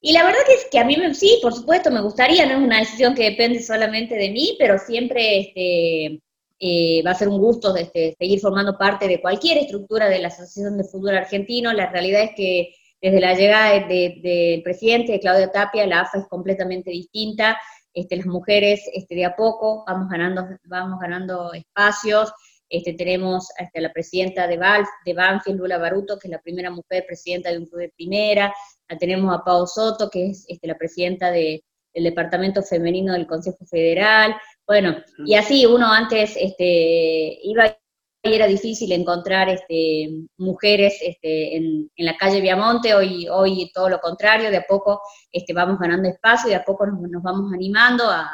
Y 0.00 0.12
la 0.12 0.22
verdad 0.24 0.40
que 0.46 0.54
es 0.54 0.66
que 0.70 0.78
a 0.78 0.84
mí 0.84 0.96
me, 0.96 1.14
sí, 1.14 1.38
por 1.42 1.54
supuesto, 1.54 1.90
me 1.90 2.02
gustaría, 2.02 2.46
no 2.46 2.52
es 2.52 2.58
una 2.58 2.78
decisión 2.78 3.14
que 3.14 3.30
depende 3.30 3.60
solamente 3.62 4.14
de 4.14 4.30
mí, 4.30 4.54
pero 4.58 4.78
siempre 4.78 5.40
este, 5.40 6.20
eh, 6.60 7.02
va 7.04 7.12
a 7.12 7.14
ser 7.14 7.28
un 7.28 7.38
gusto 7.38 7.74
este, 7.74 8.14
seguir 8.18 8.38
formando 8.38 8.76
parte 8.76 9.08
de 9.08 9.20
cualquier 9.20 9.58
estructura 9.58 10.08
de 10.08 10.18
la 10.18 10.28
Asociación 10.28 10.76
de 10.76 10.84
Fútbol 10.84 11.16
Argentino. 11.16 11.72
La 11.72 11.90
realidad 11.90 12.22
es 12.22 12.30
que 12.36 12.74
desde 13.00 13.20
la 13.20 13.34
llegada 13.34 13.72
del 13.86 14.62
presidente, 14.62 15.12
de 15.12 15.20
Claudio 15.20 15.50
Tapia, 15.50 15.86
la 15.86 16.00
AFA 16.00 16.18
es 16.18 16.28
completamente 16.28 16.90
distinta. 16.90 17.58
Este, 17.94 18.16
las 18.16 18.26
mujeres 18.26 18.82
de 19.08 19.24
a 19.24 19.34
poco 19.34 19.84
vamos 19.86 20.08
ganando, 20.08 20.46
vamos 20.66 21.00
ganando 21.00 21.52
espacios. 21.54 22.32
Este, 22.68 22.92
tenemos 22.92 23.48
a 23.58 23.80
la 23.80 23.92
presidenta 23.92 24.46
de, 24.46 24.58
de 25.04 25.14
Banfield, 25.14 25.58
Lula 25.58 25.78
Baruto, 25.78 26.18
que 26.18 26.28
es 26.28 26.32
la 26.32 26.40
primera 26.40 26.70
mujer 26.70 27.04
presidenta 27.06 27.50
de 27.50 27.58
un 27.58 27.66
club 27.66 27.80
de 27.80 27.92
primera, 27.96 28.54
tenemos 28.98 29.34
a 29.34 29.44
Pau 29.44 29.66
Soto, 29.66 30.08
que 30.10 30.28
es 30.28 30.44
este, 30.48 30.66
la 30.66 30.76
presidenta 30.76 31.30
del 31.30 31.62
Departamento 31.94 32.62
Femenino 32.62 33.12
del 33.12 33.26
Consejo 33.26 33.64
Federal, 33.66 34.34
bueno, 34.66 34.96
y 35.24 35.34
así 35.34 35.66
uno 35.66 35.92
antes 35.92 36.36
este, 36.36 37.38
iba 37.42 37.74
y 38.22 38.34
era 38.34 38.46
difícil 38.46 38.90
encontrar 38.92 39.48
este, 39.48 40.08
mujeres 40.38 40.98
este, 41.02 41.56
en, 41.56 41.90
la 41.96 42.16
calle 42.16 42.40
Viamonte, 42.40 42.94
hoy, 42.94 43.28
hoy 43.28 43.70
todo 43.72 43.88
lo 43.88 44.00
contrario, 44.00 44.50
de 44.50 44.56
a 44.58 44.66
poco 44.68 45.00
este, 45.30 45.52
vamos 45.52 45.78
ganando 45.78 46.08
espacio, 46.08 46.50
de 46.50 46.56
a 46.56 46.64
poco 46.64 46.86
nos, 46.86 47.22
vamos 47.22 47.52
animando 47.52 48.04
a, 48.10 48.30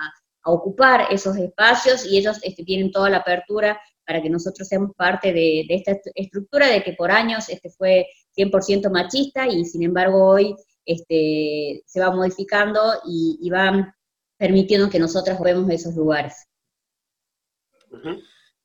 ocupar 0.46 1.06
esos 1.10 1.38
espacios 1.38 2.04
y 2.04 2.18
ellos 2.18 2.38
este, 2.42 2.64
tienen 2.64 2.92
toda 2.92 3.08
la 3.08 3.16
apertura 3.18 3.80
para 4.06 4.23
que 4.23 4.30
nosotros 4.30 4.68
seamos 4.68 4.92
parte 4.96 5.32
de, 5.32 5.66
esta 5.68 5.96
estructura 6.14 6.68
de 6.68 6.82
que 6.82 6.92
por 6.92 7.11
años 7.11 7.49
este, 7.49 7.70
fue 7.70 8.06
100% 8.37 8.90
machista 8.90 9.46
y 9.46 9.64
sin 9.64 9.82
embargo 9.82 10.25
hoy 10.25 10.54
este, 10.84 11.82
se 11.87 12.00
va 12.00 12.11
modificando 12.11 12.80
y, 13.06 13.38
y 13.40 13.50
va 13.50 13.94
permitiendo 14.37 14.90
que 14.90 14.99
nosotros 14.99 15.38
vemos 15.40 15.70
esos 15.70 15.94
lugares. 15.94 16.46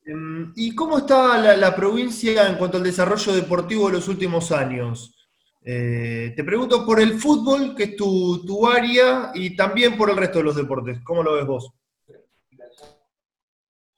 Em, 0.04 0.52
¿Y 0.56 0.74
cómo 0.74 0.98
está 0.98 1.56
la, 1.56 1.76
provincia 1.76 2.48
en 2.48 2.56
cuanto 2.56 2.78
al 2.78 2.82
desarrollo 2.82 3.32
deportivo 3.32 3.86
de 3.86 3.94
los 3.94 4.08
últimos 4.08 4.50
años? 4.52 5.16
Eh, 5.62 6.32
te 6.34 6.42
pregunto 6.42 6.86
por 6.86 7.00
el 7.00 7.14
fútbol, 7.14 7.74
que 7.74 7.84
es 7.84 7.96
tu, 7.96 8.44
tu, 8.44 8.66
área, 8.66 9.30
y 9.34 9.54
también 9.56 9.96
por 9.96 10.10
el 10.10 10.16
resto 10.16 10.38
de 10.38 10.44
los 10.44 10.56
deportes. 10.56 11.00
¿Cómo 11.04 11.22
lo 11.22 11.34
ves 11.34 11.46
vos? 11.46 11.70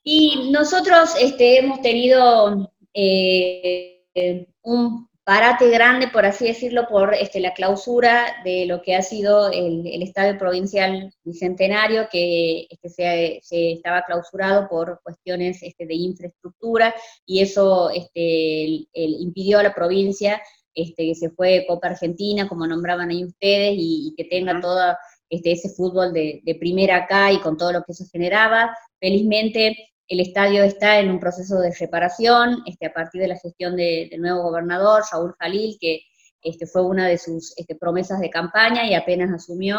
Y 0.05 0.51
nosotros 0.51 1.15
este, 1.21 1.59
hemos 1.59 1.81
tenido 1.81 2.73
eh, 2.95 4.49
un 4.63 5.09
parate 5.25 5.71
grande, 5.71 6.09
por 6.09 6.27
así 6.27 6.47
decirlo, 6.47 6.89
por 6.89 7.15
este, 7.15 7.41
la 7.41 7.55
clausura 7.55 8.43
de 8.45 8.67
lo 8.67 8.83
que 8.83 8.97
ha 8.97 9.03
sido 9.03 9.51
el, 9.53 10.03
Estadio 10.03 10.37
Provincial 10.39 11.15
Bicentenario, 11.25 12.09
que 12.11 12.67
este, 12.69 13.41
se, 13.43 13.73
estaba 13.73 14.03
clausurado 14.03 14.69
por 14.69 15.01
cuestiones 15.05 15.63
este, 15.63 15.87
de 15.87 15.95
infraestructura, 15.95 16.95
y 17.25 17.41
eso 17.41 17.91
este, 17.91 18.89
impidió 18.95 19.61
a 19.61 19.63
la 19.63 19.75
provincia 19.75 20.43
este, 20.75 21.07
que 21.07 21.15
se 21.15 21.31
fue 21.31 21.65
Copa 21.69 21.89
Argentina, 21.89 22.49
como 22.49 22.67
nombraban 22.67 23.11
ahí 23.11 23.25
ustedes, 23.25 23.75
y, 23.77 24.15
que 24.17 24.25
tenga 24.25 24.61
todo 24.61 24.97
este, 25.31 25.53
ese 25.53 25.69
fútbol 25.69 26.13
de, 26.13 26.41
de 26.45 26.55
primera 26.57 26.97
acá 26.97 27.31
y 27.31 27.39
con 27.41 27.57
todo 27.57 27.73
lo 27.73 27.83
que 27.85 27.93
eso 27.93 28.05
generaba. 28.11 28.77
Felizmente, 28.99 29.92
el 30.13 30.21
estadio 30.21 30.63
está 30.63 30.99
en 31.01 31.11
un 31.11 31.19
proceso 31.19 31.59
de 31.59 31.73
reparación 31.73 32.63
este, 32.67 32.85
a 32.85 32.93
partir 32.93 33.23
de 33.23 33.29
la 33.29 33.39
gestión 33.39 33.77
del 33.77 34.11
nuevo 34.21 34.43
gobernador, 34.43 35.05
Saúl 35.05 35.35
Jalil, 35.39 35.79
que 35.81 36.03
este, 36.43 36.67
fue 36.67 36.85
una 36.85 37.09
de 37.09 37.17
sus 37.17 37.55
este, 37.57 37.77
promesas 37.77 38.21
de 38.21 38.29
campaña 38.29 38.87
y 38.87 38.93
apenas 38.93 39.33
asumió, 39.33 39.79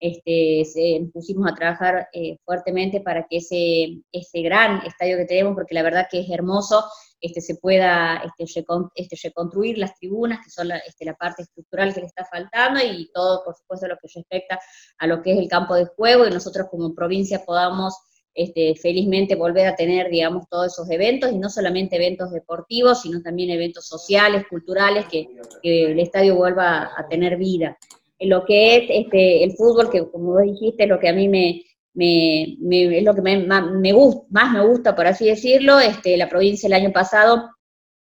este, 0.00 0.64
se, 0.64 1.06
pusimos 1.12 1.52
a 1.52 1.54
trabajar 1.54 2.08
eh, 2.14 2.38
fuertemente 2.46 3.02
para 3.02 3.26
que 3.28 3.36
ese, 3.36 4.42
gran 4.42 4.86
estadio 4.86 5.18
que 5.18 5.26
tenemos, 5.26 5.54
porque 5.54 5.74
la 5.74 5.82
verdad 5.82 6.06
que 6.10 6.20
es 6.20 6.30
hermoso, 6.30 6.82
este, 7.20 7.42
se 7.42 7.56
pueda 7.56 8.22
este, 8.38 9.16
reconstruir 9.22 9.76
las 9.76 9.94
tribunas, 9.96 10.42
que 10.42 10.50
son 10.50 10.68
la, 10.68 10.80
la 11.00 11.14
parte 11.14 11.42
estructural 11.42 11.92
que 11.92 12.00
le 12.00 12.06
está 12.06 12.24
faltando, 12.24 12.80
y 12.82 13.10
todo, 13.12 13.44
por 13.44 13.54
supuesto, 13.54 13.86
lo 13.86 13.96
que 13.96 14.08
respecta 14.14 14.58
a 14.96 15.06
lo 15.06 15.20
que 15.20 15.32
es 15.32 15.38
el 15.38 15.48
campo 15.48 15.74
de 15.74 15.84
juego, 15.84 16.26
y 16.26 16.30
nosotros 16.30 16.68
como 16.70 16.94
provincia 16.94 17.44
podamos 17.44 17.94
este, 18.34 18.74
felizmente 18.74 19.36
volver 19.36 19.66
a 19.66 19.76
tener, 19.76 20.10
digamos, 20.10 20.48
todos 20.48 20.72
esos 20.72 20.90
eventos, 20.90 21.30
y 21.32 21.38
no 21.38 21.48
solamente 21.48 21.96
eventos 21.96 22.32
deportivos, 22.32 23.02
sino 23.02 23.22
también 23.22 23.50
eventos 23.50 23.86
sociales, 23.86 24.44
culturales, 24.50 25.06
que, 25.06 25.28
el 25.62 26.00
estadio 26.00 26.36
vuelva 26.36 26.90
a 26.96 27.08
tener 27.08 27.36
vida. 27.36 27.78
En 28.18 28.30
lo 28.30 28.44
que 28.44 28.76
es 28.76 28.82
este, 28.88 29.44
el 29.44 29.52
fútbol, 29.52 29.90
que 29.90 30.08
como 30.10 30.32
vos 30.32 30.42
dijiste, 30.42 30.84
es 30.84 30.88
lo 30.88 30.98
que 30.98 31.08
a 31.08 31.12
mí 31.12 31.28
me, 31.28 31.62
me, 31.94 32.98
es 32.98 33.04
lo 33.04 33.14
que 33.14 33.22
me, 33.22 33.38
me 33.38 33.92
gusta, 33.92 34.26
más 34.30 34.52
me 34.52 34.66
gusta, 34.66 34.96
por 34.96 35.06
así 35.06 35.26
decirlo, 35.26 35.78
este, 35.78 36.16
la 36.16 36.28
provincia 36.28 36.66
el 36.66 36.72
año 36.72 36.92
pasado 36.92 37.50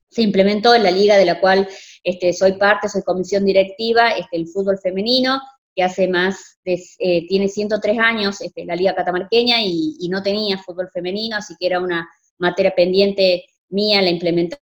se 0.10 0.22
implementó 0.22 0.76
en 0.76 0.84
la 0.84 0.92
liga 0.92 1.18
de 1.18 1.26
la 1.26 1.40
cual 1.40 1.68
este, 2.04 2.34
soy 2.34 2.54
parte, 2.54 2.90
soy 2.90 3.02
comisión 3.04 3.46
directiva, 3.46 4.12
este, 4.12 4.38
el 4.38 4.48
fútbol 4.48 4.78
femenino, 4.78 5.40
que 5.76 5.84
hace 5.84 6.08
más, 6.08 6.60
de, 6.64 6.82
eh, 7.00 7.28
tiene 7.28 7.48
103 7.48 7.98
años 8.00 8.42
este, 8.42 8.66
la 8.66 8.76
Liga 8.76 8.96
Catamarqueña 8.96 9.58
y, 9.62 10.08
no 10.10 10.22
tenía 10.22 10.58
fútbol 10.58 10.90
femenino, 10.94 11.38
así 11.38 11.56
que 11.60 11.66
era 11.68 11.80
una 11.80 12.08
materia 12.38 12.74
pendiente 12.76 13.46
mía 13.70 14.02
la 14.02 14.10
implementación 14.10 14.62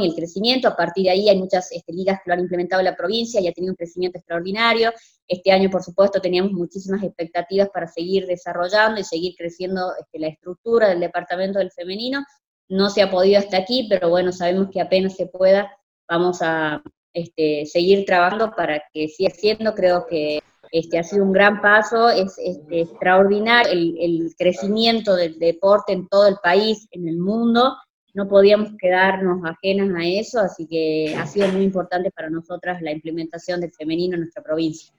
y 0.00 0.06
el 0.06 0.14
crecimiento. 0.14 0.68
A 0.68 0.76
partir 0.76 1.04
de 1.04 1.10
ahí 1.10 1.28
hay 1.28 1.38
muchas 1.38 1.70
este, 1.72 1.92
ligas 1.92 2.20
que 2.24 2.30
lo 2.30 2.34
han 2.34 2.40
implementado 2.40 2.80
en 2.80 2.86
la 2.86 2.96
provincia 2.96 3.40
y 3.40 3.48
ha 3.48 3.52
tenido 3.52 3.72
un 3.72 3.76
crecimiento 3.76 4.18
extraordinario. 4.18 4.92
Este 5.26 5.52
año, 5.52 5.68
por 5.70 5.82
supuesto, 5.82 6.20
teníamos 6.20 6.52
muchísimas 6.52 7.02
expectativas 7.02 7.68
para 7.70 7.86
seguir 7.86 8.26
desarrollando 8.26 9.00
y 9.00 9.04
seguir 9.04 9.34
creciendo 9.36 9.92
este, 10.00 10.18
la 10.18 10.28
estructura 10.28 10.88
del 10.88 11.00
departamento 11.00 11.58
del 11.58 11.70
femenino. 11.70 12.24
No 12.68 12.88
se 12.90 13.02
ha 13.02 13.10
podido 13.10 13.38
hasta 13.38 13.58
aquí, 13.58 13.86
pero 13.88 14.08
bueno, 14.08 14.32
sabemos 14.32 14.68
que 14.72 14.80
apenas 14.80 15.14
se 15.14 15.26
pueda, 15.26 15.70
vamos 16.08 16.38
a, 16.40 16.82
este, 17.12 17.66
seguir 17.66 18.04
trabajando 18.04 18.52
para 18.56 18.82
que 18.92 19.08
siga 19.08 19.30
siendo, 19.30 19.74
creo 19.74 20.06
que 20.06 20.40
este, 20.70 20.98
ha 20.98 21.02
sido 21.02 21.24
un 21.24 21.32
gran 21.32 21.60
paso, 21.60 22.10
es 22.10 22.36
este, 22.38 22.82
extraordinario 22.82 23.72
el, 23.72 24.34
crecimiento 24.38 25.16
del 25.16 25.38
deporte 25.38 25.92
en 25.92 26.06
todo 26.08 26.28
el 26.28 26.36
país, 26.42 26.86
en 26.90 27.08
el 27.08 27.18
mundo, 27.18 27.76
no 28.14 28.28
podíamos 28.28 28.70
quedarnos 28.78 29.40
ajenas 29.44 29.90
a 29.96 30.06
eso, 30.06 30.40
así 30.40 30.66
que 30.66 31.14
ha 31.16 31.26
sido 31.26 31.48
muy 31.48 31.62
importante 31.62 32.10
para 32.10 32.30
nosotras 32.30 32.82
la 32.82 32.92
implementación 32.92 33.60
del 33.60 33.72
femenino 33.72 34.14
en 34.14 34.22
nuestra 34.22 34.42
provincia. 34.42 34.92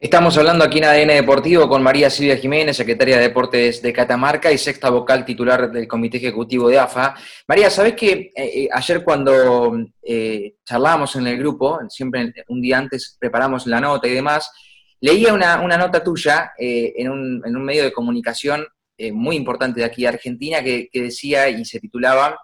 Estamos 0.00 0.38
hablando 0.38 0.64
aquí 0.64 0.78
en 0.78 0.84
ADN 0.84 1.08
Deportivo 1.08 1.68
con 1.68 1.82
María 1.82 2.08
Silvia 2.08 2.36
Jiménez, 2.36 2.76
secretaria 2.76 3.16
de 3.16 3.22
Deportes 3.22 3.82
de 3.82 3.92
Catamarca 3.92 4.52
y 4.52 4.56
sexta 4.56 4.90
vocal 4.90 5.24
titular 5.24 5.72
del 5.72 5.88
Comité 5.88 6.18
Ejecutivo 6.18 6.68
de 6.68 6.78
AFA. 6.78 7.16
María, 7.48 7.68
¿sabés 7.68 7.94
que 7.94 8.12
eh, 8.12 8.32
eh, 8.36 8.68
ayer 8.72 9.02
cuando 9.02 9.76
eh, 10.00 10.54
charlábamos 10.64 11.16
en 11.16 11.26
el 11.26 11.36
grupo, 11.36 11.80
siempre 11.88 12.32
un 12.46 12.62
día 12.62 12.78
antes 12.78 13.16
preparamos 13.18 13.66
la 13.66 13.80
nota 13.80 14.06
y 14.06 14.14
demás, 14.14 14.52
leía 15.00 15.34
una, 15.34 15.56
nota 15.76 16.04
tuya 16.04 16.52
en 16.56 17.10
un, 17.10 17.64
medio 17.64 17.82
de 17.82 17.92
comunicación 17.92 18.68
muy 19.12 19.34
importante 19.34 19.80
de 19.80 19.86
aquí 19.86 20.02
de 20.02 20.08
Argentina 20.08 20.62
que, 20.62 20.88
decía 20.92 21.48
y 21.48 21.64
se 21.64 21.80
titulaba 21.80 22.38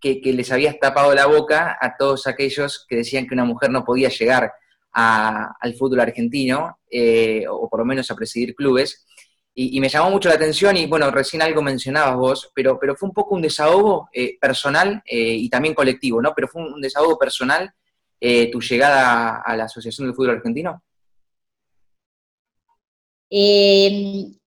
que, 0.00 0.22
que 0.22 0.32
les 0.32 0.50
habías 0.50 0.78
tapado 0.78 1.14
la 1.14 1.26
boca 1.26 1.76
a 1.78 1.98
todos 1.98 2.26
aquellos 2.26 2.86
que 2.88 2.96
decían 2.96 3.26
que 3.26 3.34
una 3.34 3.44
mujer 3.44 3.68
no 3.68 3.84
podía 3.84 4.08
llegar 4.08 4.54
al 4.94 5.74
fútbol 5.74 6.00
argentino, 6.00 6.78
eh, 6.90 7.44
o 7.48 7.68
por 7.68 7.80
lo 7.80 7.84
menos 7.84 8.10
a 8.10 8.14
presidir 8.14 8.54
clubes. 8.54 9.06
Y, 9.56 9.80
me 9.80 9.88
llamó 9.88 10.10
mucho 10.10 10.28
la 10.28 10.34
atención, 10.34 10.76
y 10.76 10.86
bueno, 10.86 11.10
recién 11.12 11.40
algo 11.40 11.62
mencionabas 11.62 12.16
vos, 12.16 12.50
pero, 12.54 12.78
pero 12.78 12.96
fue 12.96 13.08
un 13.08 13.14
poco 13.14 13.36
un 13.36 13.42
desahogo 13.42 14.08
eh, 14.12 14.36
personal 14.40 15.00
eh, 15.04 15.34
y 15.34 15.48
también 15.48 15.74
colectivo, 15.74 16.20
¿no? 16.20 16.32
Pero 16.34 16.48
fue 16.48 16.62
un, 16.62 16.80
desahogo 16.80 17.18
personal 17.18 17.72
tu 18.50 18.58
llegada 18.58 19.42
a 19.44 19.54
la 19.54 19.64
Asociación 19.64 20.06
del 20.06 20.16
Fútbol 20.16 20.36
Argentino. 20.36 20.82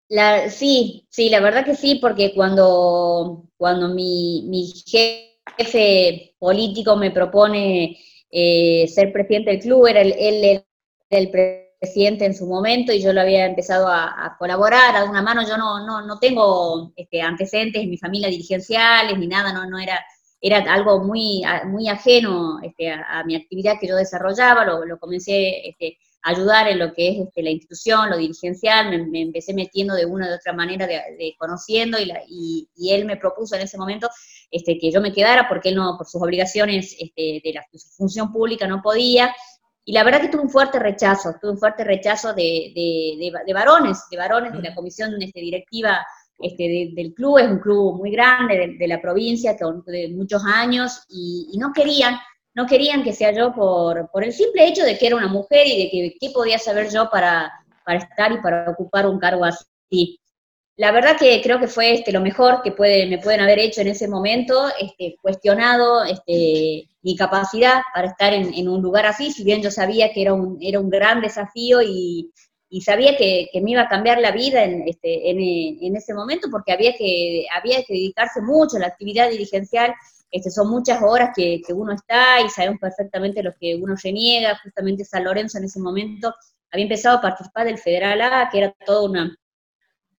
La, 0.10 0.50
sí, 0.50 1.06
sí, 1.12 1.30
la 1.30 1.42
verdad 1.42 1.63
que 1.63 1.75
sí, 1.75 2.00
porque 2.01 2.34
cuando, 2.34 3.44
cuando 3.56 3.89
mi, 3.89 4.46
mi 4.48 4.74
jefe 4.88 6.34
político 6.39 6.96
me 6.96 7.12
propone 7.12 8.00
eh, 8.31 8.88
ser 8.88 9.12
presidente 9.13 9.51
del 9.51 9.60
club, 9.60 9.88
era 9.88 10.01
él, 10.01 10.63
el 11.10 11.31
presidente 11.79 12.25
en 12.25 12.36
su 12.36 12.48
momento 12.48 12.91
y 12.91 13.01
yo 13.01 13.13
lo 13.13 13.22
había 13.22 13.46
empezado 13.46 13.88
a, 13.88 14.36
colaborar, 14.39 14.96
a 14.96 15.05
una 15.05 15.22
mano, 15.22 15.48
yo 15.48 15.57
no, 15.57 15.86
no, 15.86 16.05
no 16.05 16.19
tengo 16.19 16.91
este, 16.96 17.22
antecedentes 17.22 17.84
en 17.84 17.89
mi 17.89 17.98
familia 17.98 18.29
dirigenciales 18.29 19.17
ni 19.17 19.27
nada, 19.27 19.53
no, 19.53 19.69
no 19.69 19.79
era, 19.79 20.03
era 20.41 20.60
algo 20.74 21.03
muy, 21.03 21.43
muy 21.65 21.88
ajeno 21.88 22.60
este, 22.62 22.91
a, 22.91 23.24
mi 23.25 23.36
actividad 23.36 23.79
que 23.79 23.88
yo 23.88 23.96
desarrollaba, 23.96 24.65
lo, 24.65 24.86
lo 24.86 25.00
comencé 25.00 25.69
este, 25.69 25.98
ayudar 26.29 26.67
en 26.67 26.79
lo 26.79 26.93
que 26.93 27.10
es 27.10 27.27
este, 27.27 27.43
la 27.43 27.50
institución, 27.50 28.10
lo 28.10 28.17
dirigencial, 28.17 29.07
me, 29.10 29.22
empecé 29.22 29.53
metiendo 29.53 29.96
de 29.96 30.05
una 30.05 30.29
u 30.29 30.36
otra 30.36 30.53
manera, 30.53 30.88
de, 30.88 31.36
conociendo, 31.38 31.98
y, 32.00 32.69
y, 32.75 32.91
él 32.91 33.05
me 33.05 33.17
propuso 33.17 33.55
en 33.55 33.62
ese 33.62 33.77
momento 33.77 34.10
este, 34.51 34.77
que 34.77 34.91
yo 34.91 35.01
me 35.01 35.13
quedara 35.13 35.48
porque 35.48 35.69
él 35.69 35.75
no, 35.75 35.96
por 35.98 36.07
sus 36.07 36.22
obligaciones 36.22 36.96
este, 37.00 37.41
de, 37.43 37.53
la, 37.53 37.65
su 37.74 37.89
función 37.96 38.31
pública 38.31 38.67
no 38.67 38.81
podía, 38.81 39.34
y 39.86 39.93
la 39.93 40.03
verdad 40.03 40.22
que 40.22 40.27
tuve 40.27 40.41
un 40.41 40.50
fuerte 40.50 40.79
rechazo, 40.79 41.36
tuve 41.41 41.51
un 41.51 41.57
fuerte 41.57 41.84
rechazo 41.84 42.34
de, 42.34 42.74
de, 42.75 43.31
de 43.46 43.53
varones, 43.53 44.03
de 44.12 44.17
varones 44.17 44.51
de 44.51 44.62
la 44.62 44.75
comisión 44.75 45.13
este, 45.22 45.39
directiva 45.39 46.05
este, 46.39 46.91
del 46.93 47.13
club, 47.13 47.39
es 47.39 47.48
un 47.48 47.60
club 47.60 47.98
muy 47.98 48.12
grande 48.12 48.75
de, 48.77 48.88
la 48.88 49.01
provincia, 49.01 49.57
con, 49.57 49.84
de 49.86 50.10
muchos 50.10 50.43
años, 50.46 51.03
y, 51.10 51.57
no 51.57 51.72
querían, 51.74 52.15
no 52.57 52.65
querían 52.65 53.03
que 53.03 53.13
sea 53.13 53.31
yo 53.31 53.53
por, 53.53 54.09
por 54.09 54.23
el 54.23 54.33
simple 54.33 54.67
hecho 54.67 54.83
de 54.83 54.97
que 54.97 55.05
era 55.05 55.15
una 55.15 55.27
mujer 55.27 55.67
y 55.67 55.77
de 55.77 55.89
que 55.91 56.17
qué 56.19 56.31
podía 56.31 56.57
saber 56.57 56.89
yo 56.91 57.07
para, 57.07 57.53
para 57.85 57.99
estar 57.99 58.31
y 58.31 58.41
para 58.41 58.71
ocupar 58.71 59.05
un 59.05 59.19
cargo 59.19 59.45
así. 59.45 60.19
La 60.75 60.91
verdad 60.91 61.17
que 61.19 61.39
creo 61.43 61.59
que 61.59 61.67
fue 61.67 61.93
este, 61.93 62.11
lo 62.11 62.19
mejor 62.19 62.63
que 62.63 62.71
puede, 62.71 63.05
me 63.05 63.19
pueden 63.19 63.41
haber 63.41 63.59
hecho 63.59 63.81
en 63.81 63.89
ese 63.89 64.07
momento, 64.07 64.69
este, 64.79 65.17
cuestionado 65.21 66.03
este, 66.03 66.89
mi 67.03 67.15
capacidad 67.15 67.81
para 67.93 68.07
estar 68.07 68.33
en, 68.33 68.51
en, 68.51 68.67
un 68.67 68.81
lugar 68.81 69.05
así, 69.05 69.31
si 69.31 69.43
bien 69.43 69.61
yo 69.61 69.69
sabía 69.69 70.11
que 70.11 70.23
era 70.23 70.33
un, 70.33 70.57
era 70.59 70.79
un 70.79 70.89
gran 70.89 71.21
desafío 71.21 71.83
y, 71.83 72.31
y 72.69 72.81
sabía 72.81 73.15
que, 73.15 73.49
me 73.61 73.71
iba 73.71 73.83
a 73.83 73.87
cambiar 73.87 74.19
la 74.19 74.31
vida 74.31 74.63
en, 74.63 74.87
este, 74.87 75.29
en, 75.29 75.95
ese 75.95 76.13
momento 76.13 76.49
porque 76.51 76.73
había 76.73 76.93
que, 76.97 77.45
había 77.55 77.83
que 77.83 77.93
dedicarse 77.93 78.41
mucho 78.41 78.77
a 78.77 78.79
la 78.79 78.87
actividad 78.87 79.29
dirigencial, 79.29 79.93
este, 80.29 80.51
son 80.51 80.69
muchas 80.69 81.01
horas 81.01 81.31
que, 81.36 81.62
uno 81.74 81.93
está 81.93 82.41
y 82.41 82.50
sabemos 82.50 82.79
perfectamente 82.79 83.43
lo 83.43 83.53
que 83.60 83.75
uno 83.75 83.96
reniega, 84.01 84.60
justamente 84.63 85.05
San 85.05 85.24
Lorenzo 85.24 85.57
en 85.57 85.65
ese 85.65 85.79
momento 85.79 86.34
había 86.72 86.84
empezado 86.84 87.17
a 87.17 87.22
participar 87.22 87.65
del 87.65 87.77
Federal 87.77 88.22
A, 88.22 88.50
que 88.51 88.60
era 88.60 88.75
toda 88.86 89.10
una, 89.10 89.38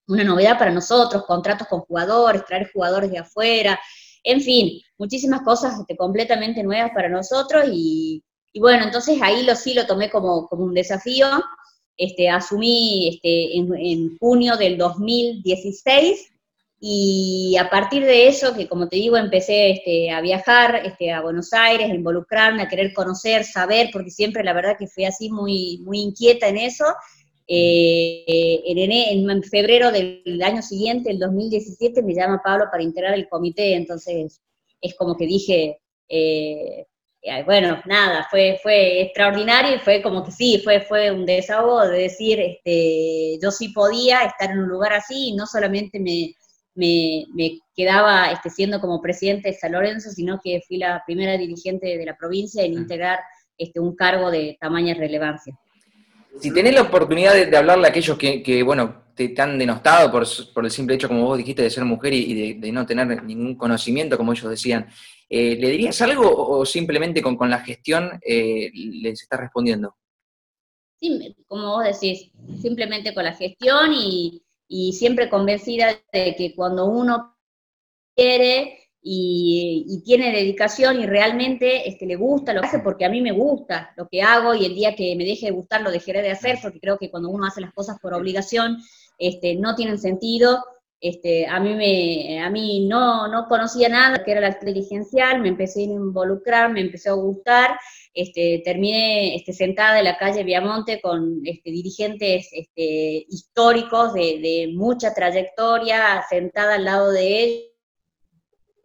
una 0.07 0.25
novedad 0.25 0.59
para 0.59 0.71
nosotros, 0.71 1.25
contratos 1.27 1.69
con 1.69 1.81
jugadores, 1.81 2.45
traer 2.47 2.71
jugadores 2.73 3.11
de 3.11 3.19
afuera, 3.19 3.79
en 4.25 4.41
fin, 4.41 4.81
muchísimas 4.99 5.43
cosas 5.43 5.79
este, 5.81 5.97
completamente 5.97 6.62
nuevas 6.62 6.91
para 6.95 7.09
nosotros 7.09 7.65
y, 7.73 8.23
bueno, 8.61 8.85
entonces 8.85 9.19
ahí 9.23 9.45
lo 9.45 9.55
sí 9.55 9.73
lo 9.75 9.87
tomé 9.87 10.11
como, 10.11 10.49
como 10.49 10.65
un 10.65 10.75
desafío, 10.75 11.29
este, 11.97 12.29
asumí 12.29 13.09
este, 13.09 13.57
en, 13.57 14.19
junio 14.19 14.57
del 14.57 14.77
2016 14.77 16.33
y 16.81 17.57
a 17.59 17.69
partir 17.71 18.05
de 18.05 18.29
eso, 18.29 18.55
que 18.55 18.69
como 18.69 18.89
te 18.89 18.97
digo, 18.97 19.17
empecé 19.17 19.71
este, 19.71 20.13
a 20.13 20.21
viajar 20.21 20.83
este, 20.85 21.11
a 21.11 21.21
Buenos 21.21 21.53
Aires, 21.53 21.91
a 21.91 21.95
involucrarme, 21.95 22.63
a 22.63 22.69
querer 22.69 22.93
conocer, 22.93 23.45
saber, 23.45 23.91
porque 23.93 24.11
siempre 24.11 24.45
la 24.45 24.53
verdad 24.53 24.77
que 24.79 24.87
fui 24.87 25.05
así 25.05 25.29
muy, 25.29 25.79
muy 25.85 25.99
inquieta 26.01 26.47
en 26.47 26.59
eso. 26.59 26.85
Eh, 27.49 28.63
en, 28.67 28.93
en, 29.31 29.43
febrero 29.43 29.91
del 29.91 30.41
año 30.45 30.63
siguiente, 30.63 31.11
el 31.11 31.19
2017, 31.19 32.03
me 32.03 32.15
llama 32.15 32.43
Pablo 32.45 32.67
para 32.71 32.83
integrar 32.83 33.15
el 33.15 33.29
comité, 33.29 33.75
entonces 33.75 34.41
es 34.81 34.95
como 34.95 35.17
que 35.17 35.27
dije, 35.27 35.81
eh, 36.09 36.87
bueno, 37.45 37.83
nada, 37.87 38.27
fue, 38.31 38.59
fue 38.63 39.03
extraordinario 39.03 39.77
y 39.77 39.81
fue 39.81 40.01
como 40.03 40.25
que 40.25 40.31
sí, 40.31 40.61
fue, 40.63 40.81
fue 40.83 41.11
un 41.11 41.27
desahogo 41.27 41.87
de 41.89 42.03
decir, 42.03 42.39
este, 42.39 43.39
yo 43.43 43.51
sí 43.51 43.71
podía 43.71 44.21
estar 44.23 44.51
en 44.51 44.61
un 44.61 44.69
lugar 44.69 44.93
así 44.93 45.31
y 45.31 45.33
no 45.33 45.47
solamente 45.47 45.99
me, 45.99 46.35
me, 46.79 47.61
quedaba 47.75 48.31
este, 48.31 48.51
siendo 48.51 48.81
como 48.81 49.03
presidente 49.03 49.51
de 49.51 49.55
San 49.55 49.73
Lorenzo, 49.73 50.11
sino 50.11 50.41
que 50.43 50.62
fui 50.67 50.79
la 50.79 51.03
primera 51.07 51.37
dirigente 51.37 51.99
de 51.99 52.07
la 52.07 52.17
provincia 52.17 52.62
en 52.64 52.75
integrar 52.75 53.19
este, 53.57 53.81
un 53.81 53.95
cargo 53.95 54.31
de 54.31 54.57
tamaña 54.61 54.95
relevancia. 54.95 55.59
Si 56.41 56.53
tenés 56.53 56.75
la 56.75 56.83
oportunidad 56.83 57.35
de, 57.35 57.57
hablarle 57.57 57.87
a 57.87 57.91
aquellos 57.91 58.17
que, 58.17 58.62
bueno, 58.62 59.07
te, 59.14 59.35
han 59.41 59.59
denostado 59.59 60.12
por, 60.12 60.64
el 60.64 60.71
simple 60.71 60.95
hecho, 60.95 61.09
como 61.09 61.25
vos 61.25 61.38
dijiste, 61.38 61.62
de 61.62 61.71
ser 61.71 61.85
mujer 61.85 62.12
y, 62.12 62.55
de, 62.55 62.73
no 62.73 62.87
tener 62.87 63.25
ningún 63.25 63.57
conocimiento, 63.57 64.17
como 64.17 64.33
ellos 64.33 64.49
decían, 64.49 64.88
eh, 65.31 65.57
¿Le 65.57 65.71
dirías 65.71 66.01
algo 66.01 66.31
o 66.33 66.64
simplemente 66.64 67.21
con, 67.21 67.37
la 67.51 67.59
gestión 67.59 68.19
eh, 68.25 68.71
les 68.73 69.23
está 69.23 69.37
respondiendo? 69.37 69.97
Sí, 70.99 71.37
como 71.47 71.77
vos 71.77 71.85
decís, 71.85 72.31
simplemente 72.62 73.12
con 73.12 73.25
la 73.25 73.35
gestión 73.35 73.93
y, 73.93 74.43
siempre 74.92 75.28
convencida 75.28 75.88
de 76.12 76.35
que 76.37 76.54
cuando 76.54 76.87
uno 76.87 77.37
quiere 78.14 78.78
y, 79.00 80.02
tiene 80.04 80.33
dedicación 80.33 81.00
y 81.00 81.07
realmente 81.07 81.88
este, 81.88 82.07
le 82.07 82.16
gusta 82.16 82.52
lo 82.52 82.61
que 82.61 82.66
hace, 82.66 82.78
porque 82.81 83.04
a 83.04 83.11
mí 83.11 83.20
me 83.20 83.33
gusta 83.33 83.92
lo 83.96 84.09
que 84.09 84.22
hago 84.22 84.54
y 84.54 84.64
el 84.64 84.74
día 84.74 84.94
que 84.94 85.14
me 85.16 85.24
deje 85.24 85.46
de 85.46 85.52
gustar 85.52 85.83
lo 85.83 85.90
dejaré 85.90 86.22
de 86.22 86.31
hacer, 86.31 86.59
porque 86.62 86.81
creo 86.81 86.98
que 86.98 87.11
cuando 87.11 87.31
uno 87.31 87.46
hace 87.46 87.61
las 87.61 87.72
cosas 87.72 87.98
por 88.00 88.14
obligación 88.14 88.78
este, 89.18 89.54
no 89.57 89.74
tienen 89.74 89.98
sentido 89.98 90.62
este, 91.01 91.47
a 91.47 91.61
mí, 91.61 91.75
me, 91.75 92.41
a 92.43 92.51
mí 92.51 92.87
no, 92.89 93.29
no 93.29 93.47
conocía 93.47 93.89
nada 93.89 94.25
que 94.25 94.33
era 94.33 94.41
la 94.41 94.59
dirigencial, 94.61 95.41
me 95.41 95.49
empecé 95.49 95.81
a 95.81 95.85
involucrar, 95.85 96.73
me 96.73 96.81
empezó 96.81 97.11
a 97.11 97.15
gustar, 97.15 97.79
este, 98.13 98.63
terminé 98.65 99.37
este, 99.37 99.53
sentada 99.53 99.99
en 99.99 100.05
la 100.05 100.19
calle 100.19 100.43
Viamonte 100.43 101.01
con 101.01 101.41
este, 101.45 101.71
dirigentes 101.71 102.49
este, 102.53 103.27
históricos 103.29 104.13
de, 104.13 104.41
de, 104.41 104.73
mucha 104.75 105.15
trayectoria, 105.15 106.25
sentada 106.29 106.75
al 106.75 106.85
lado 106.85 107.13
de 107.13 107.71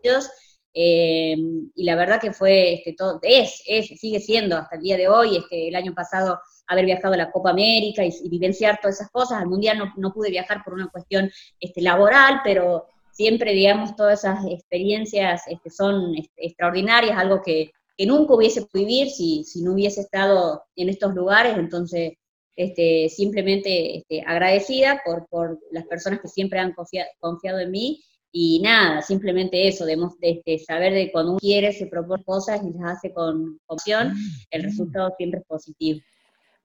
ellos, 0.03 0.29
eh, 0.75 1.35
y 1.75 1.83
la 1.83 1.95
verdad 1.95 2.21
que 2.21 2.31
fue, 2.31 2.73
este, 2.75 2.93
todo, 2.93 3.19
es, 3.23 3.63
es, 3.65 3.87
sigue 3.99 4.19
siendo 4.19 4.57
hasta 4.57 4.75
el 4.75 4.83
día 4.83 4.97
de 4.97 5.07
hoy, 5.07 5.37
este, 5.37 5.67
el 5.67 5.75
año 5.75 5.93
pasado 5.95 6.39
haber 6.73 6.85
viajado 6.85 7.13
a 7.13 7.17
la 7.17 7.31
Copa 7.31 7.51
América 7.51 8.03
y, 8.05 8.29
vivenciar 8.29 8.79
todas 8.81 8.95
esas 8.95 9.09
cosas. 9.09 9.41
Al 9.41 9.47
Mundial 9.47 9.77
no, 9.77 9.93
no, 9.97 10.13
pude 10.13 10.29
viajar 10.29 10.63
por 10.63 10.73
una 10.73 10.89
cuestión 10.89 11.31
este, 11.59 11.81
laboral, 11.81 12.41
pero 12.43 12.87
siempre, 13.11 13.53
digamos, 13.53 13.95
todas 13.95 14.19
esas 14.19 14.45
experiencias 14.45 15.43
este, 15.47 15.69
son 15.69 16.15
este, 16.15 16.47
extraordinarias, 16.47 17.17
algo 17.17 17.41
que, 17.41 17.71
que, 17.97 18.05
nunca 18.05 18.33
hubiese 18.33 18.65
podido 18.65 18.87
vivir 18.87 19.09
si, 19.09 19.43
si, 19.43 19.63
no 19.63 19.73
hubiese 19.73 20.01
estado 20.01 20.63
en 20.75 20.89
estos 20.89 21.13
lugares, 21.13 21.57
entonces 21.57 22.13
este, 22.55 23.09
simplemente 23.09 23.97
este, 23.97 24.23
agradecida 24.25 25.01
por, 25.05 25.27
por 25.27 25.59
las 25.71 25.85
personas 25.85 26.19
que 26.19 26.27
siempre 26.27 26.59
han 26.59 26.73
confiado 27.19 27.59
en 27.59 27.71
mí 27.71 28.03
y 28.35 28.59
nada, 28.61 29.03
simplemente 29.03 29.67
eso, 29.67 29.85
de, 29.85 29.95
de, 30.43 30.59
saber 30.59 30.93
de 30.93 31.11
cuando 31.11 31.31
uno 31.33 31.39
quiere, 31.39 31.71
se 31.71 31.85
propone 31.85 32.23
cosas 32.23 32.61
y 32.63 32.77
las 32.77 32.97
hace 32.97 33.13
con 33.13 33.59
opción, 33.67 34.13
el 34.49 34.63
resultado 34.63 35.13
siempre 35.17 35.41
es 35.41 35.45
positivo. 35.45 35.99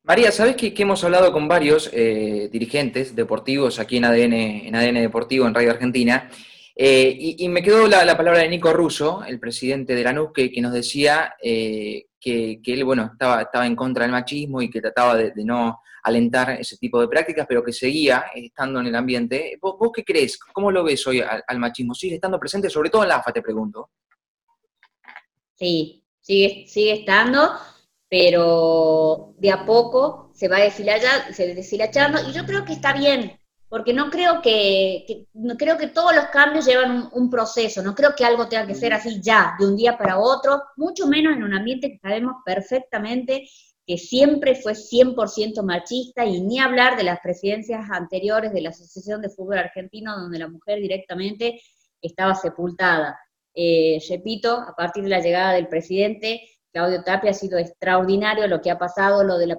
María, 0.08 0.32
¿sabes 0.32 0.56
que, 0.56 0.72
hemos 0.74 1.04
hablado 1.04 1.30
con 1.34 1.48
varios 1.48 1.90
eh, 1.92 2.48
dirigentes 2.50 3.14
deportivos 3.14 3.78
aquí 3.78 3.98
en 3.98 4.06
ADN, 4.06 4.32
en 4.32 4.74
ADN 4.74 5.02
Deportivo, 5.02 5.46
en 5.46 5.52
Radio 5.52 5.72
Argentina? 5.72 6.30
Eh, 6.74 7.14
y, 7.38 7.46
me 7.50 7.62
quedó 7.62 7.86
la, 7.86 8.16
palabra 8.16 8.40
de 8.40 8.48
Nico 8.48 8.72
Russo, 8.72 9.22
el 9.26 9.38
presidente 9.38 9.94
de 9.94 10.02
la 10.02 10.14
NUC, 10.14 10.32
que, 10.32 10.60
nos 10.62 10.72
decía 10.72 11.34
eh, 11.42 12.06
que, 12.18 12.58
él, 12.64 12.84
bueno, 12.84 13.10
estaba, 13.12 13.42
estaba 13.42 13.66
en 13.66 13.76
contra 13.76 14.04
del 14.04 14.12
machismo 14.12 14.62
y 14.62 14.70
que 14.70 14.80
trataba 14.80 15.14
de, 15.14 15.44
no 15.44 15.82
alentar 16.02 16.52
ese 16.52 16.78
tipo 16.78 16.98
de 17.02 17.08
prácticas, 17.08 17.46
pero 17.46 17.62
que 17.62 17.74
seguía 17.74 18.28
estando 18.34 18.80
en 18.80 18.86
el 18.86 18.94
ambiente. 18.94 19.58
¿Vos, 19.60 19.90
qué 19.92 20.04
crees? 20.04 20.38
¿Cómo 20.38 20.72
lo 20.72 20.84
ves 20.84 21.06
hoy 21.06 21.20
al, 21.20 21.58
machismo? 21.58 21.92
¿Sigue 21.92 22.14
estando 22.14 22.40
presente, 22.40 22.70
sobre 22.70 22.88
todo 22.88 23.02
en 23.02 23.10
la 23.10 23.16
AFA, 23.16 23.30
te 23.30 23.42
pregunto? 23.42 23.90
Sí, 25.54 26.02
sigue, 26.22 26.64
sigue 26.66 26.92
estando 26.92 27.50
pero 28.08 29.34
de 29.38 29.50
a 29.50 29.64
poco 29.64 30.30
se 30.34 30.48
va 30.48 30.58
deshilachando 30.58 32.18
y 32.28 32.32
yo 32.32 32.44
creo 32.46 32.64
que 32.64 32.72
está 32.72 32.92
bien, 32.92 33.38
porque 33.68 33.92
no 33.92 34.10
creo 34.10 34.40
que, 34.40 35.26
no 35.34 35.56
creo 35.56 35.76
que 35.76 35.88
todos 35.88 36.14
los 36.14 36.26
cambios 36.26 36.64
llevan 36.64 37.08
un, 37.12 37.28
proceso, 37.28 37.82
no 37.82 37.94
creo 37.94 38.14
que 38.16 38.24
algo 38.24 38.48
tenga 38.48 38.66
que 38.66 38.74
ser 38.74 38.94
así 38.94 39.20
ya, 39.20 39.54
de 39.58 39.66
un 39.66 39.76
día 39.76 39.98
para 39.98 40.18
otro, 40.18 40.62
mucho 40.76 41.06
menos 41.06 41.36
en 41.36 41.42
un 41.42 41.54
ambiente 41.54 41.90
que 41.90 41.98
sabemos 41.98 42.36
perfectamente 42.44 43.48
que 43.86 43.96
siempre 43.96 44.54
fue 44.54 44.74
100% 44.74 45.62
machista 45.62 46.24
y 46.26 46.42
ni 46.42 46.58
hablar 46.58 46.96
de 46.98 47.04
las 47.04 47.20
presidencias 47.20 47.90
anteriores 47.90 48.52
de 48.52 48.60
la 48.60 48.68
Asociación 48.68 49.22
de 49.22 49.30
Fútbol 49.30 49.58
Argentino 49.58 50.14
donde 50.14 50.38
la 50.38 50.48
mujer 50.48 50.78
directamente 50.78 51.58
estaba 52.02 52.34
sepultada. 52.34 53.18
Eh, 53.54 53.98
repito, 54.10 54.60
a 54.60 54.74
partir 54.76 55.04
de 55.04 55.08
la 55.08 55.20
llegada 55.20 55.54
del 55.54 55.68
presidente, 55.68 56.42
Claudio 56.72 57.02
Tapia 57.02 57.30
ha 57.30 57.34
sido 57.34 57.58
extraordinario 57.58 58.46
lo 58.46 58.60
que 58.60 58.70
ha 58.70 58.78
pasado, 58.78 59.24
lo 59.24 59.38
de 59.38 59.46
la 59.46 59.58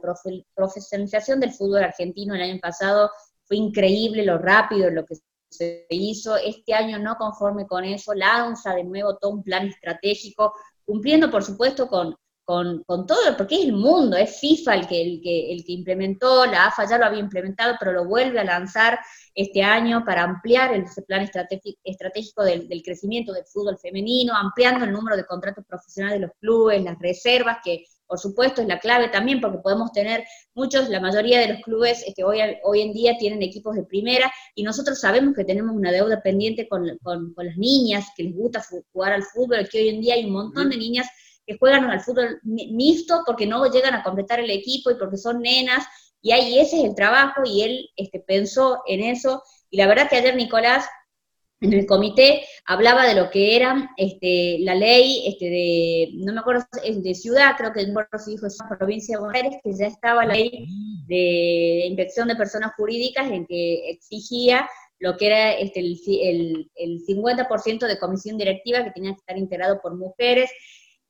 profesionalización 0.55 1.39
del 1.39 1.51
fútbol 1.51 1.83
argentino 1.83 2.35
el 2.35 2.41
año 2.41 2.59
pasado 2.61 3.09
fue 3.43 3.57
increíble 3.57 4.23
lo 4.23 4.37
rápido 4.37 4.89
lo 4.91 5.05
que 5.05 5.15
se 5.49 5.87
hizo. 5.89 6.37
Este 6.37 6.73
año 6.73 6.99
no 6.99 7.15
conforme 7.15 7.65
con 7.65 7.83
eso, 7.83 8.13
lanza 8.13 8.75
de 8.75 8.83
nuevo 8.83 9.17
todo 9.17 9.31
un 9.31 9.43
plan 9.43 9.67
estratégico, 9.67 10.53
cumpliendo 10.85 11.31
por 11.31 11.43
supuesto 11.43 11.87
con, 11.87 12.15
con, 12.49 13.05
todo, 13.05 13.37
porque 13.37 13.59
es 13.59 13.65
el 13.65 13.73
mundo, 13.73 14.17
es 14.17 14.39
FIFA 14.39 14.73
el 14.73 14.87
que, 14.87 14.99
el, 14.99 15.21
que, 15.21 15.53
el 15.53 15.63
que 15.63 15.71
implementó, 15.71 16.47
la 16.47 16.65
AFA 16.65 16.89
ya 16.89 16.97
lo 16.97 17.05
había 17.05 17.19
implementado, 17.19 17.75
pero 17.79 17.91
lo 17.91 18.05
vuelve 18.05 18.39
a 18.39 18.43
lanzar 18.43 18.97
este 19.35 19.61
año 19.61 20.03
para 20.03 20.23
ampliar 20.23 20.73
el, 20.73 20.85
plan 21.05 21.21
estratégico, 21.21 22.43
del, 22.43 22.67
crecimiento 22.83 23.33
del 23.33 23.45
fútbol 23.45 23.77
femenino, 23.77 24.33
ampliando 24.35 24.85
el 24.85 24.91
número 24.91 25.15
de 25.15 25.27
contratos 25.27 25.63
profesionales 25.67 26.19
de 26.19 26.25
los 26.25 26.35
clubes, 26.39 26.83
las 26.83 26.97
reservas, 26.97 27.57
que 27.63 27.83
por 28.07 28.17
supuesto 28.17 28.63
es 28.63 28.67
la 28.67 28.79
clave 28.79 29.09
también, 29.09 29.39
porque 29.41 29.59
podemos 29.59 29.91
tener 29.91 30.23
muchos, 30.55 30.89
la 30.89 30.99
mayoría 30.99 31.41
de 31.41 31.53
los 31.53 31.61
clubes 31.61 32.03
este, 32.07 32.23
hoy, 32.23 32.39
hoy 32.63 32.81
en 32.81 32.93
día 32.93 33.15
tienen 33.19 33.43
equipos 33.43 33.75
de 33.75 33.83
primera, 33.83 34.31
y 34.55 34.63
nosotros 34.63 34.99
sabemos 34.99 35.35
que 35.35 35.45
tenemos 35.45 35.75
una 35.75 35.91
deuda 35.91 36.19
pendiente 36.23 36.67
con, 36.67 36.97
con, 37.03 37.31
con 37.35 37.45
las 37.45 37.57
niñas 37.57 38.07
que 38.17 38.23
les 38.23 38.33
gusta 38.33 38.65
jugar 38.91 39.13
al 39.13 39.21
fútbol, 39.21 39.69
que 39.69 39.81
hoy 39.81 39.89
en 39.89 40.01
día 40.01 40.15
hay 40.15 40.25
un 40.25 40.31
montón 40.31 40.71
de 40.71 40.77
niñas 40.77 41.07
que 41.49 41.57
juegan 41.57 41.89
al 41.89 42.01
fútbol 42.01 42.39
mixto 42.43 43.23
porque 43.25 43.47
no 43.47 43.65
llegan 43.71 43.95
a 43.95 44.03
completar 44.03 44.39
el 44.39 44.51
equipo 44.51 44.91
y 44.91 44.95
porque 44.95 45.17
son 45.17 45.41
nenas, 45.41 45.83
y 46.21 46.31
ahí 46.31 46.59
ese 46.59 46.77
es 46.77 46.83
el 46.83 46.93
trabajo, 46.93 47.41
y 47.43 47.63
él 47.63 47.89
este, 47.95 48.19
pensó 48.19 48.83
en 48.85 49.01
eso, 49.01 49.41
y 49.71 49.77
la 49.77 49.87
verdad 49.87 50.07
que 50.07 50.17
ayer 50.17 50.35
Nicolás 50.35 50.85
en 51.61 51.73
el 51.73 51.87
comité 51.87 52.45
hablaba 52.65 53.07
de 53.07 53.15
lo 53.15 53.31
que 53.31 53.55
era 53.55 53.89
este, 53.97 54.57
la 54.59 54.75
ley 54.75 55.23
este, 55.25 55.49
de, 55.49 56.09
no 56.23 56.33
me 56.33 56.41
acuerdo, 56.41 56.65
de 56.83 57.15
ciudad, 57.15 57.55
creo 57.57 57.73
que 57.73 57.81
en 57.81 57.95
se 58.19 58.31
dijo 58.31 58.45
la 58.45 58.77
provincia 58.77 59.17
de 59.17 59.37
Aires, 59.37 59.55
que 59.63 59.73
ya 59.73 59.87
estaba 59.87 60.25
la 60.25 60.35
ley 60.35 60.67
de 61.07 61.87
inspección 61.87 62.27
de 62.27 62.35
personas 62.35 62.73
jurídicas 62.77 63.29
en 63.31 63.47
que 63.47 63.89
exigía 63.89 64.69
lo 64.99 65.17
que 65.17 65.25
era 65.25 65.53
este, 65.53 65.79
el, 65.79 65.99
el, 66.21 66.71
el 66.75 67.05
50% 67.07 67.87
de 67.87 67.97
comisión 67.97 68.37
directiva 68.37 68.83
que 68.83 68.91
tenía 68.91 69.13
que 69.13 69.19
estar 69.19 69.37
integrado 69.37 69.81
por 69.81 69.97
mujeres, 69.97 70.51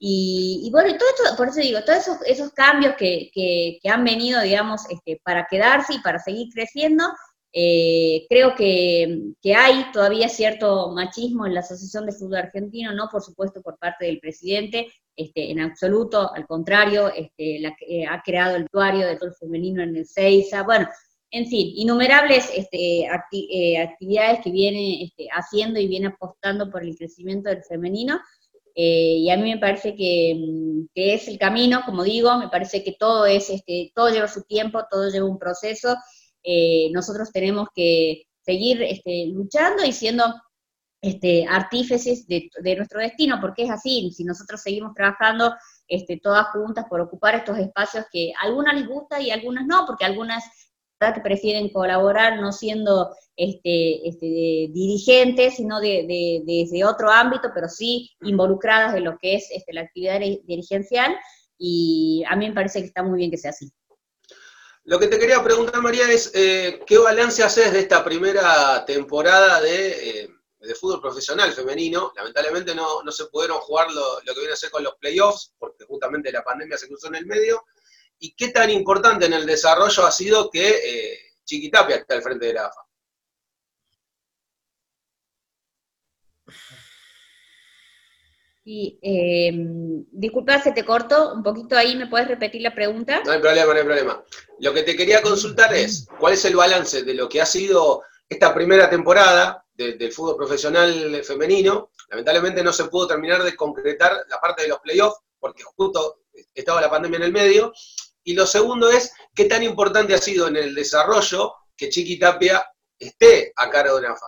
y, 0.02 0.70
bueno, 0.72 0.90
y 0.90 0.98
todo 0.98 1.10
esto, 1.10 1.36
por 1.36 1.50
eso 1.50 1.60
digo, 1.60 1.84
todos 1.84 2.00
esos, 2.00 2.18
esos 2.26 2.54
cambios 2.54 2.96
que, 2.96 3.30
que, 3.34 3.90
han 3.90 4.06
venido, 4.06 4.42
digamos, 4.42 4.90
este, 4.90 5.20
para 5.24 5.46
quedarse 5.50 5.96
y 5.96 6.00
para 6.00 6.20
seguir 6.20 6.48
creciendo, 6.54 7.04
eh, 7.52 8.26
creo 8.30 8.56
que, 8.56 9.34
que, 9.42 9.56
hay 9.56 9.92
todavía 9.92 10.30
cierto 10.30 10.92
machismo 10.94 11.46
en 11.46 11.54
la 11.54 11.62
Asociación 11.62 12.06
de 12.06 12.14
Fútbol 12.14 12.38
Argentino, 12.38 12.94
no 12.94 13.10
por 13.12 13.22
supuesto 13.22 13.62
por 13.62 13.78
parte 13.78 14.06
del 14.06 14.20
presidente, 14.20 14.88
este, 15.16 15.52
en 15.52 15.60
absoluto, 15.60 16.34
al 16.34 16.48
contrario, 16.48 17.10
este, 17.14 17.60
la, 17.60 17.76
eh, 17.86 18.06
ha 18.06 18.22
creado 18.22 18.56
el 18.56 18.70
tuario 18.70 19.06
de 19.06 19.18
todo 19.18 19.30
el 19.30 19.36
femenino 19.36 19.84
en 19.84 19.98
el 19.98 20.08
CEISA, 20.08 20.64
bueno, 20.64 20.88
en 21.32 21.48
fin, 21.48 21.74
innumerables 21.76 22.50
este, 22.56 23.02
eh, 23.02 23.78
actividades 23.78 24.40
que 24.44 24.52
viene 24.52 25.04
este, 25.04 25.28
haciendo 25.32 25.80
y 25.80 25.88
viene 25.88 26.08
apostando 26.08 26.72
por 26.72 26.84
el 26.84 26.96
crecimiento 26.96 27.50
del 27.50 27.64
femenino, 27.64 28.20
eh, 28.82 29.18
y 29.18 29.30
a 29.30 29.36
mí 29.36 29.52
me 29.52 29.60
parece 29.60 29.92
mm, 29.92 30.88
que, 30.96 31.14
es 31.14 31.28
el 31.28 31.38
camino, 31.38 31.82
como 31.86 32.02
digo, 32.02 32.38
me 32.38 32.48
parece 32.48 32.82
que 32.82 32.96
todo 32.98 33.26
es, 33.26 33.50
este, 33.50 33.92
todo 33.94 34.10
lleva 34.10 34.30
su 34.30 34.44
tiempo, 34.44 34.86
todo 34.90 35.10
lleva 35.10 35.28
un 35.28 35.38
proceso. 35.38 35.98
Eh, 36.44 36.90
nosotros 36.94 37.30
tenemos 37.34 37.68
que 37.76 38.24
seguir 38.40 38.82
este, 38.82 39.26
luchando 39.34 39.84
y 39.84 39.92
siendo 39.92 40.34
este, 41.02 41.46
artífices 41.46 42.26
de, 42.26 42.50
nuestro 42.78 43.02
destino, 43.02 43.40
porque 43.42 43.64
es 43.64 43.70
así, 43.70 44.12
si 44.16 44.24
nosotros 44.24 44.62
seguimos 44.62 44.94
trabajando 44.94 45.54
este, 45.90 46.18
todas 46.24 46.48
juntas 46.54 46.86
por 46.90 47.02
ocupar 47.02 47.36
estos 47.36 47.58
espacios 47.58 48.06
que 48.10 48.32
a 48.40 48.46
algunas 48.46 48.76
les 48.76 48.88
gusta 48.88 49.20
y 49.20 49.32
a 49.32 49.34
algunas 49.34 49.66
no, 49.66 49.86
porque 49.86 50.06
algunas 50.06 50.46
que 51.00 51.22
prefieren 51.22 51.70
colaborar 51.70 52.42
no 52.42 52.52
siendo 52.52 53.16
este, 53.38 54.08
este, 54.08 54.26
dirigentes, 54.26 55.56
sino 55.56 55.80
de, 55.80 56.44
desde 56.46 56.84
otro 56.84 57.10
ámbito, 57.10 57.52
pero 57.54 57.70
sí 57.70 58.12
involucradas 58.22 58.96
en 58.96 59.06
lo 59.06 59.18
que 59.18 59.36
es 59.36 59.48
este, 59.52 59.74
la 59.74 59.82
actividad 59.82 60.20
dirigencial, 60.20 61.16
y 61.58 62.24
a 62.30 62.36
mí 62.36 62.50
me 62.50 62.56
parece 62.56 62.82
que 62.82 62.88
está 62.88 63.02
muy 63.02 63.18
bien 63.18 63.32
que 63.32 63.38
sea 63.38 63.52
así. 63.52 63.72
Lo 64.84 65.00
que 65.00 65.08
te 65.08 65.20
quería 65.20 65.42
preguntar, 65.44 65.82
María, 65.82 66.10
es 66.12 66.32
eh, 66.34 66.82
¿qué 66.86 66.98
balance 66.98 67.44
haces 67.44 67.72
de 67.72 67.80
esta 67.80 68.04
primera 68.04 68.84
temporada 68.86 69.62
de, 69.62 70.24
eh, 70.24 70.30
fútbol 70.80 71.02
profesional 71.02 71.52
femenino? 71.54 72.12
Lamentablemente 72.16 72.76
no, 72.76 73.10
se 73.10 73.26
pudieron 73.26 73.60
jugar 73.60 73.90
lo, 73.92 74.20
lo, 74.22 74.34
que 74.34 74.40
viene 74.40 74.54
a 74.54 74.58
ser 74.58 74.72
con 74.72 74.84
los 74.84 74.96
playoffs, 74.96 75.54
porque 75.58 75.86
justamente 75.86 76.32
la 76.32 76.44
pandemia 76.44 76.78
se 76.78 76.88
cruzó 76.88 77.08
en 77.08 77.16
el 77.16 77.26
medio, 77.26 77.64
y 78.20 78.36
qué 78.36 78.50
tan 78.50 78.70
importante 78.70 79.26
en 79.26 79.34
el 79.34 79.46
desarrollo 79.46 80.06
ha 80.06 80.12
sido 80.12 80.50
que 80.50 80.70
eh, 80.70 81.20
Chiquitapia 81.44 81.98
esté 81.98 82.14
al 82.16 82.22
frente 82.22 82.48
de 82.48 82.54
la 82.54 82.66
AFA. 82.66 82.82
Y, 88.72 89.00
eh, 89.02 89.52
disculpa, 90.12 90.62
se 90.62 90.72
te 90.72 90.86
cortó 90.86 91.34
un 91.34 91.42
poquito 91.42 91.76
ahí, 91.76 91.96
¿me 91.96 92.06
puedes 92.06 92.28
repetir 92.28 92.62
la 92.62 92.76
pregunta? 92.76 93.22
No 93.26 93.32
hay 93.32 93.40
problema, 93.40 93.74
no 93.74 93.80
hay 93.80 93.86
problema. 93.86 94.24
Lo 94.60 94.74
que 94.74 94.84
te 94.84 94.96
quería 94.96 95.24
consultar 95.24 95.74
es, 95.74 96.08
¿cuál 96.20 96.34
es 96.34 96.46
el 96.46 96.56
balance 96.56 97.04
de 97.04 97.14
lo 97.16 97.28
que 97.28 97.42
ha 97.42 97.48
sido 97.48 98.04
esta 98.28 98.54
primera 98.54 98.88
temporada 98.88 99.66
del 99.74 100.12
fútbol 100.12 100.38
profesional 100.38 101.24
femenino? 101.24 101.90
Lamentablemente 102.10 102.62
no 102.62 102.72
se 102.72 102.86
pudo 102.86 103.08
terminar 103.08 103.42
de 103.42 103.56
concretar 103.56 104.12
la 104.30 104.40
parte 104.40 104.64
de 104.64 104.68
los 104.68 104.80
playoffs, 104.82 105.20
porque 105.40 105.64
justo 105.64 106.20
estaba 106.54 106.82
la 106.82 106.92
pandemia 106.92 107.18
en 107.18 107.24
el 107.24 107.32
medio, 107.32 107.74
y 108.24 108.34
lo 108.34 108.46
segundo 108.46 108.90
es, 108.90 109.14
¿qué 109.34 109.46
tan 109.46 109.64
importante 109.64 110.14
ha 110.14 110.18
sido 110.18 110.48
en 110.48 110.58
el 110.58 110.76
desarrollo 110.76 111.54
que 111.76 111.90
Chiqui 111.90 112.20
Tapia 112.20 112.66
esté 112.98 113.54
a 113.56 113.70
cargo 113.70 114.00
de 114.00 114.08
AFA? 114.08 114.28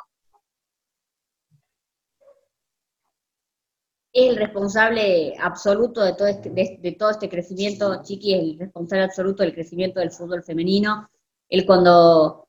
Es 4.13 4.29
el 4.29 4.35
responsable 4.35 5.35
absoluto 5.39 6.01
de 6.01 6.13
todo, 6.15 6.27
este, 6.27 6.49
de, 6.49 6.95
todo 6.99 7.11
este 7.11 7.29
crecimiento, 7.29 8.01
Chiqui 8.03 8.33
es 8.33 8.39
el 8.41 8.59
responsable 8.59 9.05
absoluto 9.05 9.43
del 9.43 9.53
crecimiento 9.53 9.99
del 9.99 10.11
fútbol 10.11 10.43
femenino. 10.43 11.09
Él 11.47 11.65
cuando, 11.65 12.40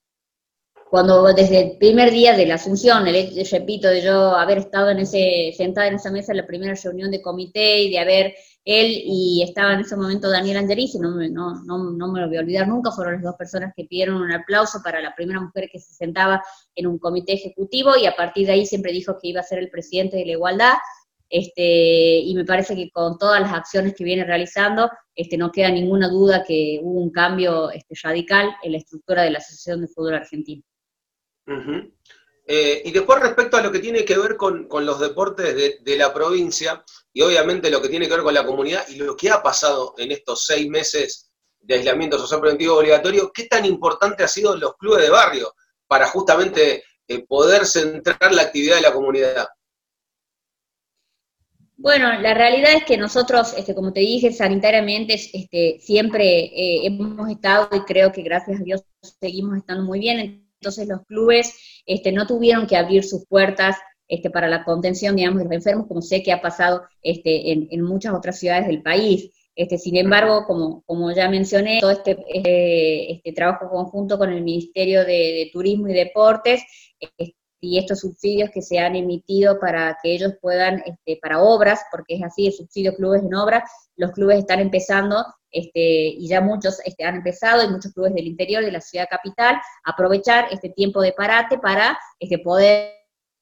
cuando 0.92 1.32
desde 1.32 1.58
el 1.58 1.78
primer 1.78 2.10
día 2.10 2.36
de 2.36 2.44
la 2.44 2.56
asunción, 2.56 3.08
el, 3.08 3.48
repito, 3.50 3.88
de 3.88 4.02
yo 4.02 4.36
haber 4.36 4.58
estado 4.58 4.90
en 4.90 4.98
ese, 4.98 5.50
sentada 5.56 5.86
en 5.86 5.94
esa 5.94 6.10
mesa 6.10 6.32
en 6.32 6.36
la 6.36 6.46
primera 6.46 6.74
reunión 6.74 7.10
de 7.10 7.22
comité 7.22 7.78
y 7.78 7.90
de 7.90 7.98
haber 7.98 8.34
él 8.66 9.00
y 9.02 9.42
estaba 9.42 9.72
en 9.72 9.80
ese 9.80 9.96
momento 9.96 10.28
Daniel 10.28 10.58
Angelici, 10.58 10.98
no, 10.98 11.12
no, 11.12 11.64
no, 11.64 11.92
no, 11.92 12.12
me 12.12 12.20
lo 12.20 12.28
voy 12.28 12.36
a 12.36 12.40
olvidar 12.40 12.68
nunca, 12.68 12.90
fueron 12.90 13.14
las 13.14 13.22
dos 13.22 13.36
personas 13.36 13.72
que 13.74 13.86
pidieron 13.86 14.20
un 14.20 14.32
aplauso 14.32 14.80
para 14.84 15.00
la 15.00 15.14
primera 15.14 15.40
mujer 15.40 15.70
que 15.72 15.78
se 15.78 15.94
sentaba 15.94 16.42
en 16.74 16.86
un 16.86 16.98
comité 16.98 17.32
ejecutivo 17.32 17.96
y 17.96 18.04
a 18.04 18.14
partir 18.14 18.46
de 18.46 18.52
ahí 18.52 18.66
siempre 18.66 18.92
dijo 18.92 19.16
que 19.18 19.28
iba 19.28 19.40
a 19.40 19.44
ser 19.44 19.60
el 19.60 19.70
presidente 19.70 20.18
de 20.18 20.26
la 20.26 20.32
igualdad. 20.32 20.74
Este, 21.30 22.18
y 22.18 22.34
me 22.34 22.44
parece 22.44 22.76
que 22.76 22.90
con 22.90 23.16
todas 23.16 23.40
las 23.40 23.54
acciones 23.54 23.94
que 23.94 24.04
viene 24.04 24.24
realizando, 24.24 24.90
este, 25.14 25.38
no 25.38 25.50
queda 25.50 25.70
ninguna 25.70 26.10
duda 26.10 26.44
que 26.46 26.80
hubo 26.82 27.00
un 27.00 27.10
cambio 27.10 27.70
este, 27.70 27.94
radical 28.02 28.50
en 28.62 28.72
la 28.72 28.78
estructura 28.78 29.22
de 29.22 29.30
la 29.30 29.38
Asociación 29.38 29.80
de 29.80 29.88
Fútbol 29.88 30.16
Argentino. 30.16 30.62
Eh, 32.44 32.82
y 32.84 32.90
después 32.90 33.20
respecto 33.20 33.56
a 33.56 33.62
lo 33.62 33.70
que 33.70 33.78
tiene 33.78 34.04
que 34.04 34.18
ver 34.18 34.36
con, 34.36 34.68
los 34.68 35.00
deportes 35.00 35.82
de, 35.82 35.96
la 35.96 36.12
provincia, 36.12 36.84
y 37.12 37.22
obviamente 37.22 37.70
lo 37.70 37.80
que 37.80 37.88
tiene 37.88 38.06
que 38.06 38.14
ver 38.14 38.22
con 38.22 38.34
la 38.34 38.44
comunidad 38.44 38.86
y 38.88 38.96
lo 38.96 39.16
que 39.16 39.30
ha 39.30 39.42
pasado 39.42 39.94
en 39.98 40.10
estos 40.12 40.44
seis 40.44 40.68
meses 40.68 41.30
de 41.60 41.74
aislamiento 41.74 42.18
social 42.18 42.40
preventivo 42.40 42.78
obligatorio, 42.78 43.30
¿qué 43.32 43.44
tan 43.44 43.64
importante 43.64 44.24
ha 44.24 44.28
sido 44.28 44.56
los 44.56 44.76
clubes 44.76 45.02
de 45.02 45.10
barrio 45.10 45.54
para 45.86 46.08
justamente 46.08 46.82
eh, 47.06 47.24
poder 47.26 47.64
centrar 47.64 48.32
la 48.32 48.42
actividad 48.42 48.76
de 48.76 48.82
la 48.82 48.92
comunidad? 48.92 49.48
Bueno, 51.76 52.12
la 52.20 52.34
realidad 52.34 52.74
es 52.74 52.84
que 52.84 52.96
nosotros, 52.96 53.54
este, 53.56 53.74
como 53.74 53.92
te 53.92 54.00
dije, 54.00 54.32
sanitariamente 54.32 55.14
este, 55.14 55.78
siempre 55.80 56.44
eh, 56.44 56.86
hemos 56.86 57.28
estado 57.28 57.68
y 57.72 57.80
creo 57.80 58.12
que 58.12 58.22
gracias 58.22 58.60
a 58.60 58.64
Dios 58.64 58.84
seguimos 59.20 59.56
estando 59.56 59.84
muy 59.84 59.98
bien 59.98 60.41
entonces 60.62 60.86
los 60.86 61.04
clubes 61.06 61.82
este, 61.86 62.12
no 62.12 62.24
tuvieron 62.24 62.68
que 62.68 62.76
abrir 62.76 63.02
sus 63.02 63.26
puertas 63.26 63.76
este, 64.06 64.30
para 64.30 64.48
la 64.48 64.64
contención, 64.64 65.16
digamos, 65.16 65.38
de 65.38 65.44
los 65.44 65.52
enfermos, 65.52 65.88
como 65.88 66.00
sé 66.00 66.22
que 66.22 66.32
ha 66.32 66.40
pasado 66.40 66.82
este, 67.02 67.50
en, 67.50 67.82
muchas 67.82 68.14
otras 68.14 68.38
ciudades 68.38 68.68
del 68.68 68.80
país. 68.80 69.30
Este, 69.56 69.76
sin 69.76 69.96
embargo, 69.96 70.44
como, 70.46 70.82
como 70.86 71.10
ya 71.12 71.28
mencioné, 71.28 71.78
todo 71.80 71.90
este, 71.90 72.16
este, 72.28 73.12
este 73.14 73.32
trabajo 73.32 73.68
conjunto 73.68 74.18
con 74.18 74.32
el 74.32 74.42
Ministerio 74.42 75.04
de, 75.04 75.50
Turismo 75.52 75.88
y 75.88 75.94
Deportes 75.94 76.62
y 77.64 77.78
estos 77.78 78.00
subsidios 78.00 78.50
que 78.50 78.60
se 78.60 78.80
han 78.80 78.96
emitido 78.96 79.60
para 79.60 79.96
que 80.02 80.12
ellos 80.12 80.32
puedan, 80.40 80.82
este, 80.84 81.20
para 81.22 81.40
obras, 81.40 81.80
porque 81.92 82.16
es 82.16 82.22
así, 82.24 82.48
el 82.48 82.52
subsidio 82.52 82.92
clubes 82.96 83.22
en 83.22 83.34
obras, 83.34 83.62
los 83.94 84.10
clubes 84.10 84.38
están 84.38 84.58
empezando, 84.58 85.24
este, 85.48 86.08
y 86.08 86.26
ya 86.26 86.40
muchos 86.40 86.80
este, 86.84 87.04
han 87.04 87.14
empezado, 87.14 87.62
y 87.62 87.70
muchos 87.70 87.92
clubes 87.92 88.14
del 88.14 88.26
interior 88.26 88.64
de 88.64 88.72
la 88.72 88.80
ciudad 88.80 89.06
capital, 89.08 89.60
aprovechar 89.84 90.48
este 90.50 90.70
tiempo 90.70 91.00
de 91.00 91.12
parate 91.12 91.56
para 91.58 91.96
este, 92.18 92.38
poder 92.40 92.94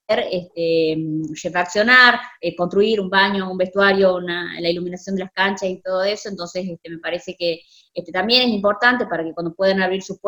este, 0.06 0.98
refaccionar, 1.42 2.20
eh, 2.42 2.54
construir 2.54 3.00
un 3.00 3.08
baño, 3.08 3.50
un 3.50 3.56
vestuario, 3.56 4.20
la 4.20 4.68
iluminación 4.68 5.16
de 5.16 5.22
las 5.22 5.32
canchas 5.32 5.70
y 5.70 5.80
todo 5.80 6.04
eso, 6.04 6.28
entonces 6.28 6.68
este, 6.68 6.90
me 6.90 6.98
parece 6.98 7.34
que 7.38 7.60
este, 7.92 8.12
también 8.12 8.48
es 8.48 8.54
importante 8.54 9.06
para 9.06 9.24
que 9.24 9.32
cuando 9.32 9.54
puedan 9.54 9.82
abrir 9.82 10.02
sus, 10.02 10.18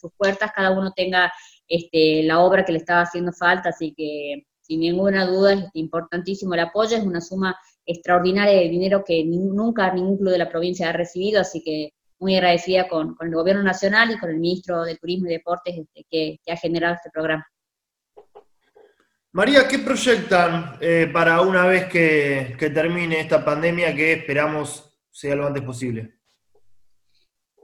sus 0.00 0.12
puertas 0.16 0.52
cada 0.54 0.70
uno 0.70 0.92
tenga 0.94 1.32
este, 1.66 2.22
la 2.22 2.40
obra 2.40 2.64
que 2.64 2.72
le 2.72 2.78
estaba 2.78 3.02
haciendo 3.02 3.32
falta, 3.32 3.70
así 3.70 3.94
que 3.96 4.46
sin 4.60 4.80
ninguna 4.80 5.26
duda 5.26 5.54
es 5.54 5.64
importantísimo 5.74 6.54
el 6.54 6.60
apoyo, 6.60 6.96
es 6.96 7.04
una 7.04 7.20
suma 7.20 7.56
extraordinaria 7.84 8.58
de 8.60 8.68
dinero 8.68 9.04
que 9.04 9.24
nunca 9.24 9.92
ningún 9.92 10.18
club 10.18 10.32
de 10.32 10.38
la 10.38 10.48
provincia 10.48 10.88
ha 10.88 10.92
recibido, 10.92 11.40
así 11.40 11.62
que 11.62 11.92
muy 12.18 12.34
agradecida 12.34 12.88
con, 12.88 13.16
el 13.20 13.34
gobierno 13.34 13.62
nacional 13.62 14.10
y 14.10 14.18
con 14.18 14.30
el 14.30 14.38
ministro 14.38 14.82
de 14.84 14.96
Turismo 14.96 15.28
y 15.28 15.32
Deportes 15.32 15.74
este, 15.76 16.06
que, 16.10 16.38
ha 16.50 16.56
generado 16.56 16.94
este 16.94 17.10
programa. 17.10 17.46
María, 19.32 19.68
¿qué 19.68 19.78
proyectan 19.78 20.78
eh, 20.80 21.10
para 21.12 21.42
una 21.42 21.66
vez 21.66 21.86
que, 21.86 22.56
termine 22.58 23.20
esta 23.20 23.44
pandemia 23.44 23.94
que 23.94 24.14
esperamos 24.14 24.98
sea 25.10 25.36
lo 25.36 25.46
antes 25.46 25.62
posible? 25.62 26.15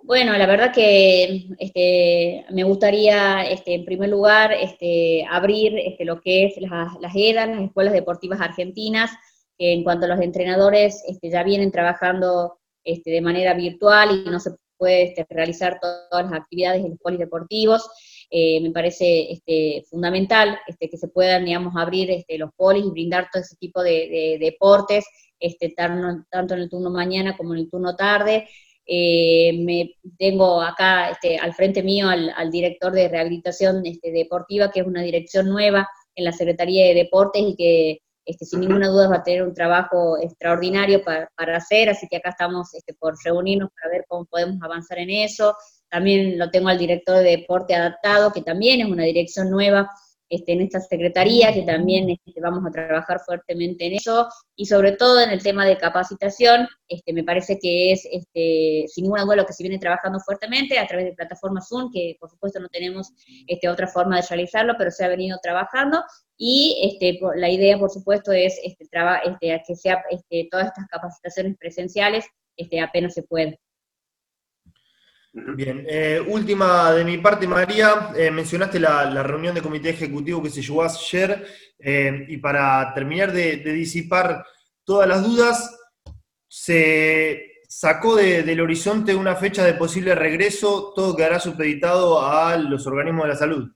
Bueno, 0.04 0.36
la 0.36 0.46
verdad 0.46 0.72
que 0.74 1.46
este, 1.60 2.44
me 2.50 2.64
gustaría, 2.64 3.44
este, 3.44 3.74
en 3.74 3.84
primer 3.84 4.08
lugar, 4.08 4.52
este, 4.52 5.24
abrir 5.30 5.78
este, 5.78 6.04
lo 6.04 6.20
que 6.20 6.46
es 6.46 6.54
las, 6.60 6.94
las 7.00 7.14
las 7.14 7.60
Escuelas 7.60 7.92
Deportivas 7.94 8.40
Argentinas, 8.40 9.12
que 9.56 9.72
en 9.72 9.84
cuanto 9.84 10.06
a 10.06 10.08
los 10.08 10.20
entrenadores 10.20 11.04
este, 11.06 11.30
ya 11.30 11.44
vienen 11.44 11.70
trabajando 11.70 12.58
este, 12.82 13.12
de 13.12 13.20
manera 13.20 13.54
virtual 13.54 14.24
y 14.26 14.28
no 14.28 14.40
se 14.40 14.56
puede 14.76 15.04
este, 15.04 15.24
realizar 15.30 15.78
todas 15.80 16.24
las 16.24 16.32
actividades 16.32 16.84
en 16.84 16.90
los 16.90 16.98
polideportivos. 16.98 17.88
Eh, 18.28 18.60
me 18.60 18.72
parece 18.72 19.30
este, 19.30 19.84
fundamental 19.88 20.58
este, 20.66 20.90
que 20.90 20.96
se 20.96 21.08
puedan, 21.08 21.44
digamos, 21.44 21.74
abrir 21.76 22.10
este, 22.10 22.38
los 22.38 22.50
polis 22.56 22.84
y 22.84 22.90
brindar 22.90 23.28
todo 23.32 23.42
ese 23.42 23.54
tipo 23.56 23.80
de, 23.84 24.36
deportes, 24.40 25.04
este, 25.38 25.72
tanto 25.76 26.54
en 26.54 26.60
el 26.60 26.68
turno 26.68 26.90
mañana 26.90 27.36
como 27.36 27.54
en 27.54 27.60
el 27.60 27.70
turno 27.70 27.94
tarde. 27.94 28.48
Eh, 28.86 29.52
me 29.64 29.94
tengo 30.18 30.60
acá 30.60 31.10
este, 31.10 31.38
al 31.38 31.54
frente 31.54 31.82
mío 31.82 32.08
al, 32.08 32.32
al 32.36 32.50
director 32.50 32.92
de 32.92 33.08
rehabilitación 33.08 33.84
este, 33.86 34.10
deportiva, 34.10 34.70
que 34.70 34.80
es 34.80 34.86
una 34.86 35.02
dirección 35.02 35.48
nueva 35.48 35.88
en 36.14 36.24
la 36.24 36.32
Secretaría 36.32 36.86
de 36.86 36.94
Deportes 36.94 37.42
y 37.42 37.56
que 37.56 37.98
este, 38.24 38.44
sin 38.44 38.60
ninguna 38.60 38.88
duda 38.88 39.08
va 39.08 39.16
a 39.16 39.22
tener 39.22 39.42
un 39.42 39.54
trabajo 39.54 40.16
extraordinario 40.18 41.02
para, 41.04 41.56
hacer, 41.56 41.90
así 41.90 42.06
que 42.08 42.18
acá 42.18 42.30
estamos 42.30 42.72
este, 42.74 42.94
por 42.94 43.14
reunirnos 43.24 43.70
para 43.70 43.92
ver 43.92 44.04
cómo 44.06 44.26
podemos 44.26 44.62
avanzar 44.62 44.98
en 44.98 45.10
eso. 45.10 45.56
También 45.88 46.38
lo 46.38 46.50
tengo 46.50 46.68
al 46.68 46.78
director 46.78 47.16
de 47.16 47.36
deporte 47.36 47.74
adaptado, 47.74 48.32
que 48.32 48.42
también 48.42 48.80
es 48.80 48.86
una 48.86 49.04
dirección 49.04 49.50
nueva 49.50 49.90
este, 50.32 50.52
en 50.52 50.62
esta 50.62 50.80
secretaría, 50.80 51.52
que 51.52 51.62
también 51.62 52.08
este, 52.08 52.40
vamos 52.40 52.64
a 52.66 52.70
trabajar 52.70 53.20
fuertemente 53.20 53.86
en 53.86 53.96
eso, 53.96 54.28
y 54.56 54.64
sobre 54.64 54.92
todo 54.92 55.20
en 55.20 55.28
el 55.28 55.42
tema 55.42 55.66
de 55.66 55.76
capacitación, 55.76 56.66
este, 56.88 57.12
me 57.12 57.22
parece 57.22 57.58
que 57.58 57.92
es, 57.92 58.08
este, 58.10 58.86
sin 58.88 59.04
ninguna 59.04 59.24
duda, 59.24 59.36
lo 59.36 59.44
que 59.44 59.52
se 59.52 59.62
viene 59.62 59.78
trabajando 59.78 60.20
fuertemente 60.20 60.78
a 60.78 60.86
través 60.86 61.04
de 61.04 61.12
plataformas 61.12 61.68
Zoom, 61.68 61.90
que 61.92 62.16
por 62.18 62.30
supuesto 62.30 62.60
no 62.60 62.68
tenemos 62.68 63.12
este, 63.46 63.68
otra 63.68 63.86
forma 63.86 64.16
de 64.16 64.26
realizarlo, 64.26 64.74
pero 64.78 64.90
se 64.90 65.04
ha 65.04 65.08
venido 65.08 65.38
trabajando, 65.42 66.02
y 66.38 66.80
este, 66.82 67.20
la 67.36 67.50
idea, 67.50 67.78
por 67.78 67.90
supuesto, 67.90 68.32
es 68.32 68.58
este, 68.64 68.86
este, 69.24 69.62
que 69.66 69.76
sea 69.76 70.02
este, 70.10 70.48
todas 70.50 70.68
estas 70.68 70.86
capacitaciones 70.88 71.58
presenciales 71.58 72.24
este, 72.56 72.80
apenas 72.80 73.12
se 73.12 73.22
pueden. 73.22 73.58
Bien, 75.34 75.86
eh, 75.88 76.20
última 76.28 76.92
de 76.92 77.04
mi 77.04 77.16
parte, 77.16 77.46
María, 77.46 78.12
eh, 78.14 78.30
mencionaste 78.30 78.78
la, 78.78 79.22
reunión 79.22 79.54
de 79.54 79.62
comité 79.62 79.88
ejecutivo 79.88 80.42
que 80.42 80.50
se 80.50 80.60
llevó 80.60 80.82
ayer 80.82 81.46
eh, 81.78 82.26
y 82.28 82.36
para 82.36 82.92
terminar 82.92 83.32
de, 83.32 83.56
disipar 83.56 84.44
todas 84.84 85.08
las 85.08 85.24
dudas, 85.24 85.74
se 86.46 87.62
sacó 87.66 88.16
del 88.16 88.60
horizonte 88.60 89.14
una 89.14 89.34
fecha 89.34 89.64
de 89.64 89.72
posible 89.72 90.14
regreso, 90.14 90.92
todo 90.94 91.16
quedará 91.16 91.40
supeditado 91.40 92.20
a 92.20 92.54
los 92.58 92.86
organismos 92.86 93.24
de 93.24 93.28
la 93.30 93.36
salud. 93.36 93.72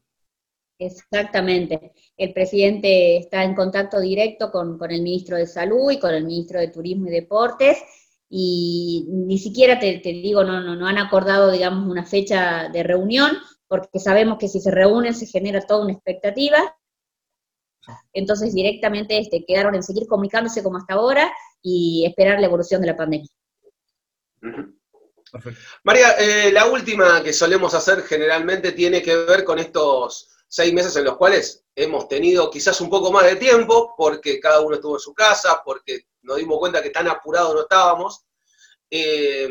Exactamente. 0.78 1.92
El 2.18 2.34
presidente 2.34 3.16
está 3.16 3.42
en 3.42 3.54
contacto 3.54 3.98
directo 3.98 4.50
con, 4.50 4.76
con 4.76 4.90
el 4.90 5.00
ministro 5.00 5.38
de 5.38 5.46
Salud 5.46 5.90
y 5.90 5.98
con 5.98 6.12
el 6.12 6.24
ministro 6.24 6.60
de 6.60 6.68
Turismo 6.68 7.06
y 7.06 7.12
Deportes 7.12 7.78
y 8.28 9.06
ni 9.08 9.38
siquiera 9.38 9.78
te, 9.78 10.00
digo, 10.02 10.42
no, 10.42 10.60
no, 10.60 10.74
no 10.74 10.86
han 10.86 10.98
acordado, 10.98 11.50
digamos, 11.50 11.88
una 11.88 12.04
fecha 12.04 12.68
de 12.68 12.82
reunión, 12.82 13.38
porque 13.68 13.98
sabemos 13.98 14.38
que 14.38 14.48
si 14.48 14.60
se 14.60 14.70
reúnen 14.70 15.14
se 15.14 15.26
genera 15.26 15.60
toda 15.60 15.84
una 15.84 15.92
expectativa. 15.92 16.58
Entonces 18.12 18.52
directamente 18.52 19.18
este, 19.18 19.44
quedaron 19.46 19.74
en 19.76 19.82
seguir 19.82 20.06
comunicándose 20.08 20.62
como 20.62 20.78
hasta 20.78 20.94
ahora 20.94 21.32
y 21.62 22.04
esperar 22.06 22.40
la 22.40 22.46
evolución 22.46 22.80
de 22.80 22.86
la 22.88 22.96
pandemia. 22.96 23.30
María, 25.84 26.12
eh, 26.18 26.50
la 26.52 26.66
última 26.66 27.22
que 27.22 27.32
solemos 27.32 27.74
hacer 27.74 28.02
generalmente 28.02 28.72
tiene 28.72 29.02
que 29.02 29.16
ver 29.16 29.44
con 29.44 29.58
estos 29.58 30.30
seis 30.48 30.72
meses 30.72 30.96
en 30.96 31.04
los 31.04 31.16
cuales 31.16 31.64
hemos 31.74 32.08
tenido 32.08 32.50
quizás 32.50 32.80
un 32.80 32.88
poco 32.88 33.12
más 33.12 33.24
de 33.24 33.36
tiempo, 33.36 33.94
porque 33.96 34.40
cada 34.40 34.60
uno 34.60 34.76
estuvo 34.76 34.96
en 34.96 35.00
su 35.00 35.14
casa, 35.14 35.60
porque 35.64 36.06
nos 36.26 36.36
dimos 36.36 36.58
cuenta 36.58 36.82
que 36.82 36.90
tan 36.90 37.08
apurados 37.08 37.54
no 37.54 37.60
estábamos. 37.62 38.24
Eh, 38.90 39.48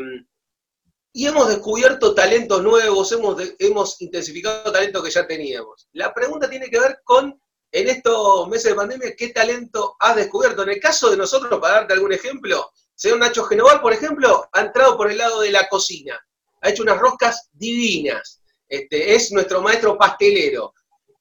y 1.12 1.26
hemos 1.26 1.48
descubierto 1.48 2.14
talentos 2.14 2.62
nuevos, 2.62 3.10
hemos, 3.10 4.02
intensificado 4.02 4.70
talentos 4.70 5.02
que 5.02 5.10
ya 5.10 5.26
teníamos. 5.26 5.88
La 5.92 6.12
pregunta 6.12 6.48
tiene 6.48 6.68
que 6.68 6.78
ver 6.78 7.00
con, 7.04 7.40
en 7.72 7.88
estos 7.88 8.46
meses 8.48 8.72
de 8.72 8.74
pandemia, 8.74 9.16
¿qué 9.16 9.28
talento 9.28 9.96
has 9.98 10.14
descubierto? 10.14 10.62
En 10.62 10.68
el 10.68 10.78
caso 10.78 11.10
de 11.10 11.16
nosotros, 11.16 11.58
para 11.58 11.76
darte 11.76 11.94
algún 11.94 12.12
ejemplo, 12.12 12.70
señor 12.94 13.18
Nacho 13.18 13.44
Genoval, 13.44 13.80
por 13.80 13.94
ejemplo, 13.94 14.46
ha 14.52 14.60
entrado 14.60 14.98
por 14.98 15.10
el 15.10 15.16
lado 15.16 15.40
de 15.40 15.50
la 15.50 15.66
cocina, 15.68 16.20
ha 16.60 16.68
hecho 16.68 16.82
unas 16.82 16.98
roscas 16.98 17.48
divinas, 17.50 18.42
este, 18.68 19.14
es 19.14 19.32
nuestro 19.32 19.62
maestro 19.62 19.96
pastelero. 19.96 20.74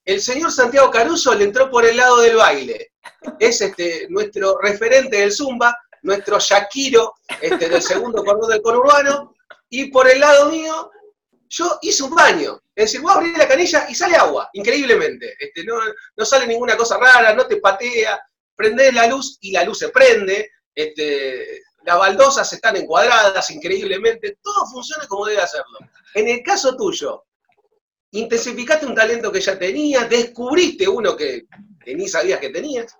El 0.04 0.22
señor 0.22 0.52
Santiago 0.52 0.92
Caruso 0.92 1.34
le 1.34 1.46
entró 1.46 1.72
por 1.72 1.86
el 1.86 1.96
lado 1.96 2.20
del 2.20 2.36
baile. 2.36 2.92
Es 3.40 3.62
este, 3.62 4.08
nuestro 4.10 4.58
referente 4.60 5.18
del 5.18 5.32
Zumba, 5.32 5.78
nuestro 6.02 6.40
Shakiro 6.40 7.16
este, 7.42 7.70
del 7.70 7.82
segundo 7.82 8.24
cordón 8.24 8.50
del 8.50 8.62
conurbano. 8.62 9.36
Y 9.70 9.92
por 9.92 10.10
el 10.10 10.20
lado 10.20 10.50
mío, 10.50 10.92
yo 11.50 11.80
hice 11.82 12.04
un 12.04 12.16
baño. 12.16 12.62
Es 12.76 12.86
decir, 12.86 13.02
voy 13.02 13.12
a 13.12 13.16
abrir 13.16 13.38
la 13.38 13.48
canilla 13.48 13.88
y 13.90 13.96
sale 13.96 14.16
agua, 14.16 14.50
increíblemente. 14.54 15.36
Este, 15.40 15.64
no, 15.64 15.80
sale 16.26 16.48
ninguna 16.48 16.76
cosa 16.78 16.98
rara, 16.98 17.34
no 17.34 17.46
te 17.48 17.58
patea. 17.58 18.20
Prendés 18.56 18.94
la 18.94 19.08
luz 19.08 19.38
y 19.42 19.52
la 19.52 19.64
luz 19.64 19.80
se 19.80 19.90
prende. 19.90 20.52
Este, 20.74 21.64
las 21.84 21.98
baldosas 21.98 22.52
están 22.52 22.76
encuadradas 22.76 23.50
increíblemente. 23.52 24.38
Todo 24.42 24.66
funciona 24.68 25.08
como 25.08 25.26
debe 25.26 25.42
hacerlo. 25.42 25.80
En 26.14 26.28
el 26.28 26.44
caso 26.44 26.76
tuyo, 26.76 27.26
intensificaste 28.12 28.86
un 28.86 28.96
talento 28.96 29.32
que 29.32 29.42
ya 29.42 29.58
tenías, 29.58 30.10
descubriste 30.10 30.88
uno 30.88 31.16
que, 31.16 31.46
ni 31.94 32.08
sabías 32.08 32.40
que 32.40 32.50
tenías. 32.50 32.98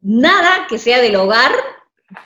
Nada 0.00 0.66
que 0.68 0.78
sea 0.78 1.00
del 1.00 1.16
hogar 1.16 1.52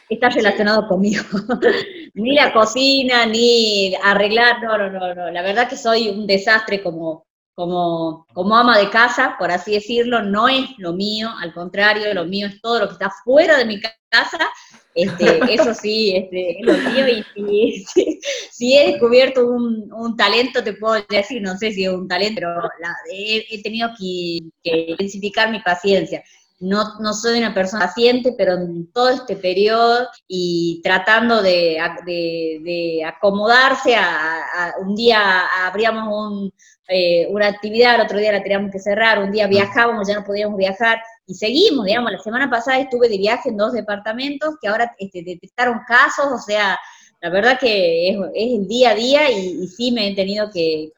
está 0.08 0.30
relacionado 0.30 0.88
conmigo. 0.88 1.22
ni 2.14 2.34
la 2.34 2.52
cocina, 2.52 3.26
ni 3.26 3.94
arreglar, 4.02 4.62
no, 4.62 4.78
no, 4.78 4.90
no, 4.90 5.14
no. 5.14 5.30
La 5.30 5.42
verdad 5.42 5.68
que 5.68 5.76
soy 5.76 6.08
un 6.08 6.26
desastre 6.26 6.82
como, 6.82 7.26
como, 7.54 8.26
como 8.32 8.56
ama 8.56 8.78
de 8.78 8.90
casa, 8.90 9.36
por 9.38 9.50
así 9.50 9.72
decirlo, 9.72 10.22
no 10.22 10.48
es 10.48 10.70
lo 10.78 10.92
mío, 10.92 11.30
al 11.40 11.52
contrario, 11.52 12.12
lo 12.14 12.24
mío 12.24 12.46
es 12.46 12.60
todo 12.60 12.80
lo 12.80 12.86
que 12.86 12.94
está 12.94 13.10
fuera 13.24 13.58
de 13.58 13.66
mi 13.66 13.80
casa, 13.80 14.38
este, 14.94 15.40
eso 15.54 15.74
sí, 15.74 16.16
este, 16.16 16.60
es 16.60 16.66
lo 16.66 16.72
mío, 16.90 17.06
y 17.36 17.84
si, 18.50 18.76
he 18.78 18.92
descubierto 18.92 19.46
un, 19.46 20.16
talento, 20.16 20.62
te 20.62 20.74
puedo 20.74 21.02
decir, 21.08 21.42
no 21.42 21.56
sé 21.56 21.72
si 21.72 21.84
es 21.84 21.92
un 21.92 22.08
talento, 22.08 22.34
pero 22.36 22.50
he, 23.10 23.62
tenido 23.62 23.90
que, 23.98 24.38
intensificar 24.62 25.50
mi 25.50 25.60
paciencia. 25.60 26.22
No, 26.62 26.98
no, 27.00 27.12
soy 27.12 27.38
una 27.38 27.52
persona 27.52 27.86
paciente, 27.86 28.36
pero 28.38 28.54
en 28.54 28.92
todo 28.92 29.08
este 29.08 29.34
periodo 29.34 30.06
y 30.28 30.80
tratando 30.84 31.42
de, 31.42 31.76
acomodarse 33.04 33.96
a, 33.96 34.74
un 34.80 34.94
día 34.94 35.42
abríamos 35.66 36.06
un, 36.08 36.52
eh, 36.86 37.26
una 37.30 37.48
actividad, 37.48 37.96
el 37.96 38.02
otro 38.02 38.18
día 38.18 38.30
la 38.30 38.44
teníamos 38.44 38.70
que 38.70 38.78
cerrar, 38.78 39.18
un 39.18 39.32
día 39.32 39.48
viajábamos, 39.48 40.06
ya 40.06 40.20
no 40.20 40.24
podíamos 40.24 40.56
viajar, 40.56 41.02
y 41.26 41.34
seguimos, 41.34 41.84
digamos, 41.84 42.12
la 42.12 42.18
semana 42.20 42.48
pasada 42.48 42.78
estuve 42.78 43.08
de 43.08 43.18
viaje 43.18 43.48
en 43.48 43.56
dos 43.56 43.72
departamentos 43.72 44.54
que 44.60 44.68
ahora 44.68 44.94
este, 44.98 45.24
detectaron 45.24 45.80
casos, 45.86 46.26
o 46.32 46.38
sea, 46.38 46.78
la 47.20 47.30
verdad 47.30 47.58
que 47.58 48.08
es, 48.08 48.16
el 48.34 48.68
día 48.68 48.90
a 48.90 48.94
día 48.94 49.30
y, 49.30 49.66
sí 49.68 49.92
me 49.92 50.08
he 50.08 50.14
tenido 50.14 50.50
que, 50.52 50.90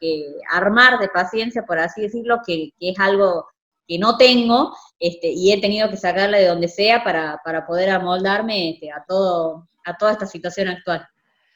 armar 0.50 0.98
de 0.98 1.08
paciencia, 1.08 1.64
por 1.64 1.78
así 1.78 2.02
decirlo, 2.02 2.40
que, 2.46 2.70
es 2.80 2.98
algo 2.98 3.46
que 3.86 3.98
no 3.98 4.16
tengo 4.16 4.74
este, 4.98 5.28
y 5.28 5.52
he 5.52 5.60
tenido 5.60 5.90
que 5.90 5.96
sacarla 5.96 6.38
de 6.38 6.48
donde 6.48 6.68
sea 6.68 7.04
para, 7.04 7.40
poder 7.66 7.90
amoldarme 7.90 8.70
este, 8.70 8.90
a, 8.90 9.04
todo, 9.06 9.68
a 9.84 9.96
toda 9.96 10.12
esta 10.12 10.26
situación 10.26 10.68
actual. 10.68 11.06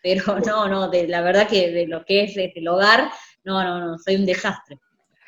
Pero 0.02 0.22
no, 0.46 0.68
no, 0.68 0.88
de, 0.88 1.08
la 1.08 1.22
verdad 1.22 1.48
que 1.48 1.70
de 1.70 1.86
lo 1.86 2.04
que 2.04 2.24
es 2.24 2.36
este, 2.36 2.60
el 2.60 2.68
hogar, 2.68 3.10
no, 3.44 3.62
no, 3.62 3.80
no, 3.80 3.98
soy 3.98 4.16
un 4.16 4.26
desastre. 4.26 4.78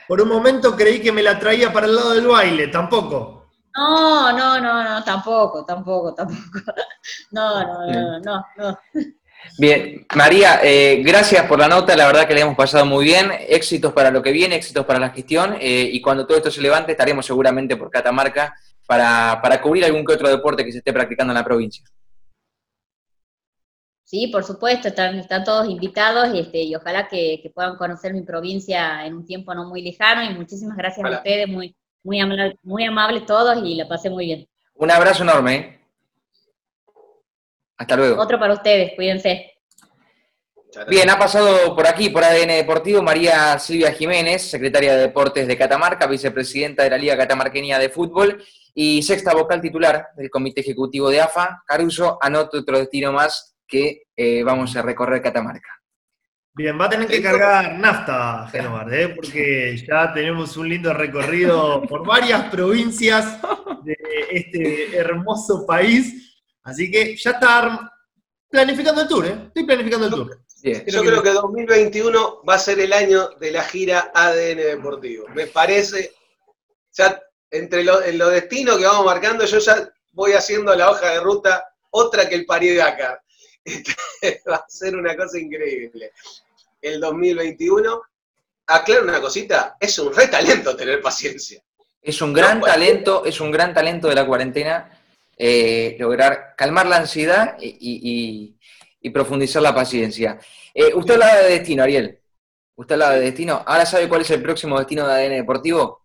Por 0.07 0.21
un 0.21 0.29
momento 0.29 0.77
creí 0.77 1.01
que 1.01 1.13
me 1.13 1.23
la 1.23 1.39
traía 1.39 1.73
para 1.73 1.87
el 1.87 1.95
lado 1.95 2.11
del 2.11 2.27
baile, 2.27 2.69
tampoco. 2.69 3.49
No, 3.77 4.33
no, 4.33 4.61
no, 4.61 4.83
no, 4.83 5.05
tampoco, 5.05 5.65
tampoco, 5.65 6.15
tampoco. 6.15 6.41
No, 7.33 7.63
no, 7.63 7.87
no, 7.87 8.21
no, 8.21 8.47
no. 8.57 8.79
Bien, 9.59 10.07
María, 10.15 10.61
eh, 10.63 11.03
gracias 11.05 11.47
por 11.47 11.59
la 11.59 11.69
nota, 11.69 11.97
la 11.97 12.07
verdad 12.07 12.27
que 12.27 12.35
le 12.35 12.41
hemos 12.41 12.57
pasado 12.57 12.87
muy 12.87 13.05
bien, 13.05 13.31
éxitos 13.49 13.93
para 13.93 14.11
lo 14.11 14.23
que 14.23 14.33
viene, 14.33 14.57
éxitos 14.57 14.87
para 14.87 14.99
la 14.99 15.11
gestión, 15.11 15.57
eh, 15.61 15.91
y 15.93 16.01
cuando 16.01 16.27
todo 16.27 16.39
esto 16.39 16.51
se 16.51 16.63
levante 16.63 16.93
estaremos 16.93 17.27
seguramente 17.27 17.77
por 17.77 17.91
Catamarca 17.91 18.55
para, 18.87 19.39
para 19.43 19.61
cubrir 19.61 19.85
algún 19.85 20.05
que 20.05 20.15
otro 20.15 20.29
deporte 20.29 20.65
que 20.65 20.73
se 20.73 20.79
esté 20.79 20.93
practicando 20.93 21.33
en 21.33 21.39
la 21.39 21.45
provincia. 21.45 21.85
Sí, 24.11 24.27
por 24.27 24.43
supuesto, 24.43 24.89
están, 24.89 25.21
están 25.21 25.45
todos 25.45 25.69
invitados 25.69 26.35
y, 26.35 26.41
este, 26.41 26.63
y 26.63 26.75
ojalá 26.75 27.07
que, 27.07 27.49
puedan 27.55 27.77
conocer 27.77 28.13
mi 28.13 28.23
provincia 28.23 29.07
en 29.07 29.15
un 29.15 29.25
tiempo 29.25 29.55
no 29.55 29.69
muy 29.69 29.83
lejano 29.83 30.25
y 30.25 30.35
muchísimas 30.35 30.77
gracias 30.77 31.07
a 31.07 31.19
ustedes, 31.19 31.47
muy, 31.47 31.77
muy, 32.03 32.19
muy 32.65 32.85
amables 32.85 33.25
todos 33.25 33.65
y 33.65 33.77
la 33.77 33.87
pasé 33.87 34.11
muy 34.11 34.27
bien. 34.27 34.49
Un 34.75 34.91
abrazo 34.91 35.23
enorme. 35.23 35.80
Hasta 37.81 37.97
luego. 37.97 38.21
Otro 38.21 38.39
para 38.39 38.53
ustedes, 38.53 38.93
cuídense. 38.95 39.55
Bien, 40.87 41.09
ha 41.09 41.19
pasado 41.19 41.75
por 41.75 41.87
aquí, 41.87 42.11
por 42.11 42.23
ADN 42.23 42.49
Deportivo, 42.49 43.03
María 43.03 43.59
Silvia 43.59 43.91
Jiménez, 43.91 44.43
secretaria 44.51 44.95
de 44.95 45.01
Deportes 45.01 45.49
de 45.49 45.57
Catamarca, 45.57 46.07
vicepresidenta 46.07 46.85
de 46.85 46.91
la 46.91 46.99
Liga 46.99 47.17
Catamarqueña 47.17 47.79
de 47.79 47.89
Fútbol 47.89 48.45
y 48.75 49.03
sexta 49.03 49.33
vocal 49.33 49.63
titular 49.63 50.09
del 50.15 50.29
Comité 50.29 50.61
Ejecutivo 50.61 51.09
de 51.09 51.23
AFA. 51.23 51.63
Caruso, 51.67 52.19
anota 52.21 52.59
otro 52.59 52.79
destino 52.79 53.13
más 53.13 53.57
que 53.67 54.03
eh, 54.15 54.43
vamos 54.45 54.77
a 54.77 54.83
recorrer 54.83 55.23
Catamarca. 55.23 55.81
Bien, 56.53 56.79
va 56.79 56.85
a 56.85 56.91
tener 56.91 57.09
que 57.09 57.23
cargar 57.23 57.79
nafta, 57.79 58.47
Genomar, 58.53 58.93
¿eh? 58.93 59.09
porque 59.09 59.75
ya 59.89 60.13
tenemos 60.13 60.55
un 60.59 60.69
lindo 60.69 60.93
recorrido 60.93 61.81
por 61.89 62.07
varias 62.07 62.45
provincias 62.51 63.41
de 63.83 63.97
este 64.31 64.95
hermoso 64.95 65.65
país. 65.67 66.30
Así 66.63 66.91
que 66.91 67.17
ya 67.17 67.31
está 67.33 67.93
planificando 68.49 69.03
el 69.03 69.09
tour, 69.09 69.27
¿eh? 69.27 69.39
Estoy 69.47 69.65
planificando 69.65 70.07
el 70.07 70.13
tour. 70.13 70.41
Yo 70.63 71.03
creo 71.03 71.23
que 71.23 71.31
2021 71.31 72.43
va 72.47 72.55
a 72.55 72.59
ser 72.59 72.81
el 72.81 72.93
año 72.93 73.31
de 73.41 73.51
la 73.51 73.65
gira 73.65 74.11
ADN 74.15 74.59
Deportivo. 74.59 75.27
Me 75.29 75.47
parece, 75.47 76.15
ya 76.93 77.21
entre 77.51 77.83
los 77.85 78.31
destinos 78.31 78.79
que 78.79 78.85
vamos 78.85 79.07
marcando, 79.07 79.45
yo 79.45 79.59
ya 79.59 79.91
voy 80.13 80.33
haciendo 80.33 80.75
la 80.75 80.91
hoja 80.91 81.11
de 81.13 81.21
ruta, 81.21 81.65
otra 81.91 82.29
que 82.29 82.35
el 82.35 82.47
París 82.47 82.77
Dakar. 82.79 83.23
va 84.51 84.57
a 84.57 84.67
ser 84.69 84.97
una 84.97 85.17
cosa 85.17 85.39
increíble. 85.39 86.13
El 86.83 87.01
2021, 87.01 88.03
aclaro 88.67 89.05
una 89.05 89.21
cosita, 89.21 89.77
es 89.81 89.99
un 89.99 90.15
re 90.15 90.29
talento 90.29 90.77
tener 90.77 91.01
paciencia. 91.01 91.63
Es 92.03 92.21
un 92.23 92.33
gran 92.33 92.61
talento, 92.61 93.25
es 93.25 93.41
un 93.41 93.51
gran 93.51 93.75
talento 93.75 94.09
de 94.09 94.15
la 94.15 94.27
cuarentena 94.27 95.00
eh, 95.43 95.97
lograr 95.99 96.55
calmar 96.55 96.87
la 96.87 96.99
ansiedad 96.99 97.57
y, 97.59 98.59
profundizar 99.11 99.63
la 99.63 99.75
paciencia. 99.75 100.39
Eh, 100.75 100.93
usted 100.95 101.15
hablaba 101.15 101.37
de 101.39 101.51
destino, 101.53 101.83
Ariel. 101.83 102.21
Usted 102.77 102.93
hablaba 102.93 103.15
de 103.15 103.23
destino. 103.23 103.63
¿Ahora 103.67 103.87
sabe 103.87 104.07
cuál 104.07 104.21
es 104.21 104.31
el 104.31 104.43
próximo 104.43 104.79
destino 104.79 105.09
de 105.09 105.15
ADN 105.15 105.37
Deportivo? 105.37 106.05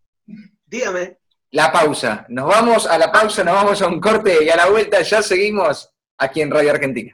Dígame. 0.65 1.17
La 1.51 1.69
pausa. 1.69 2.25
Nos 2.29 2.47
vamos 2.47 2.87
a 2.87 2.97
la 2.97 3.11
pausa, 3.11 3.43
nos 3.43 3.55
vamos 3.55 3.81
a 3.81 3.87
un 3.87 3.99
corte 3.99 4.41
y 4.41 4.49
a 4.49 4.55
la 4.55 4.69
vuelta 4.69 5.01
ya 5.01 5.21
seguimos 5.21 5.89
aquí 6.17 6.39
en 6.39 6.51
Radio 6.51 6.71
Argentina. 6.71 7.13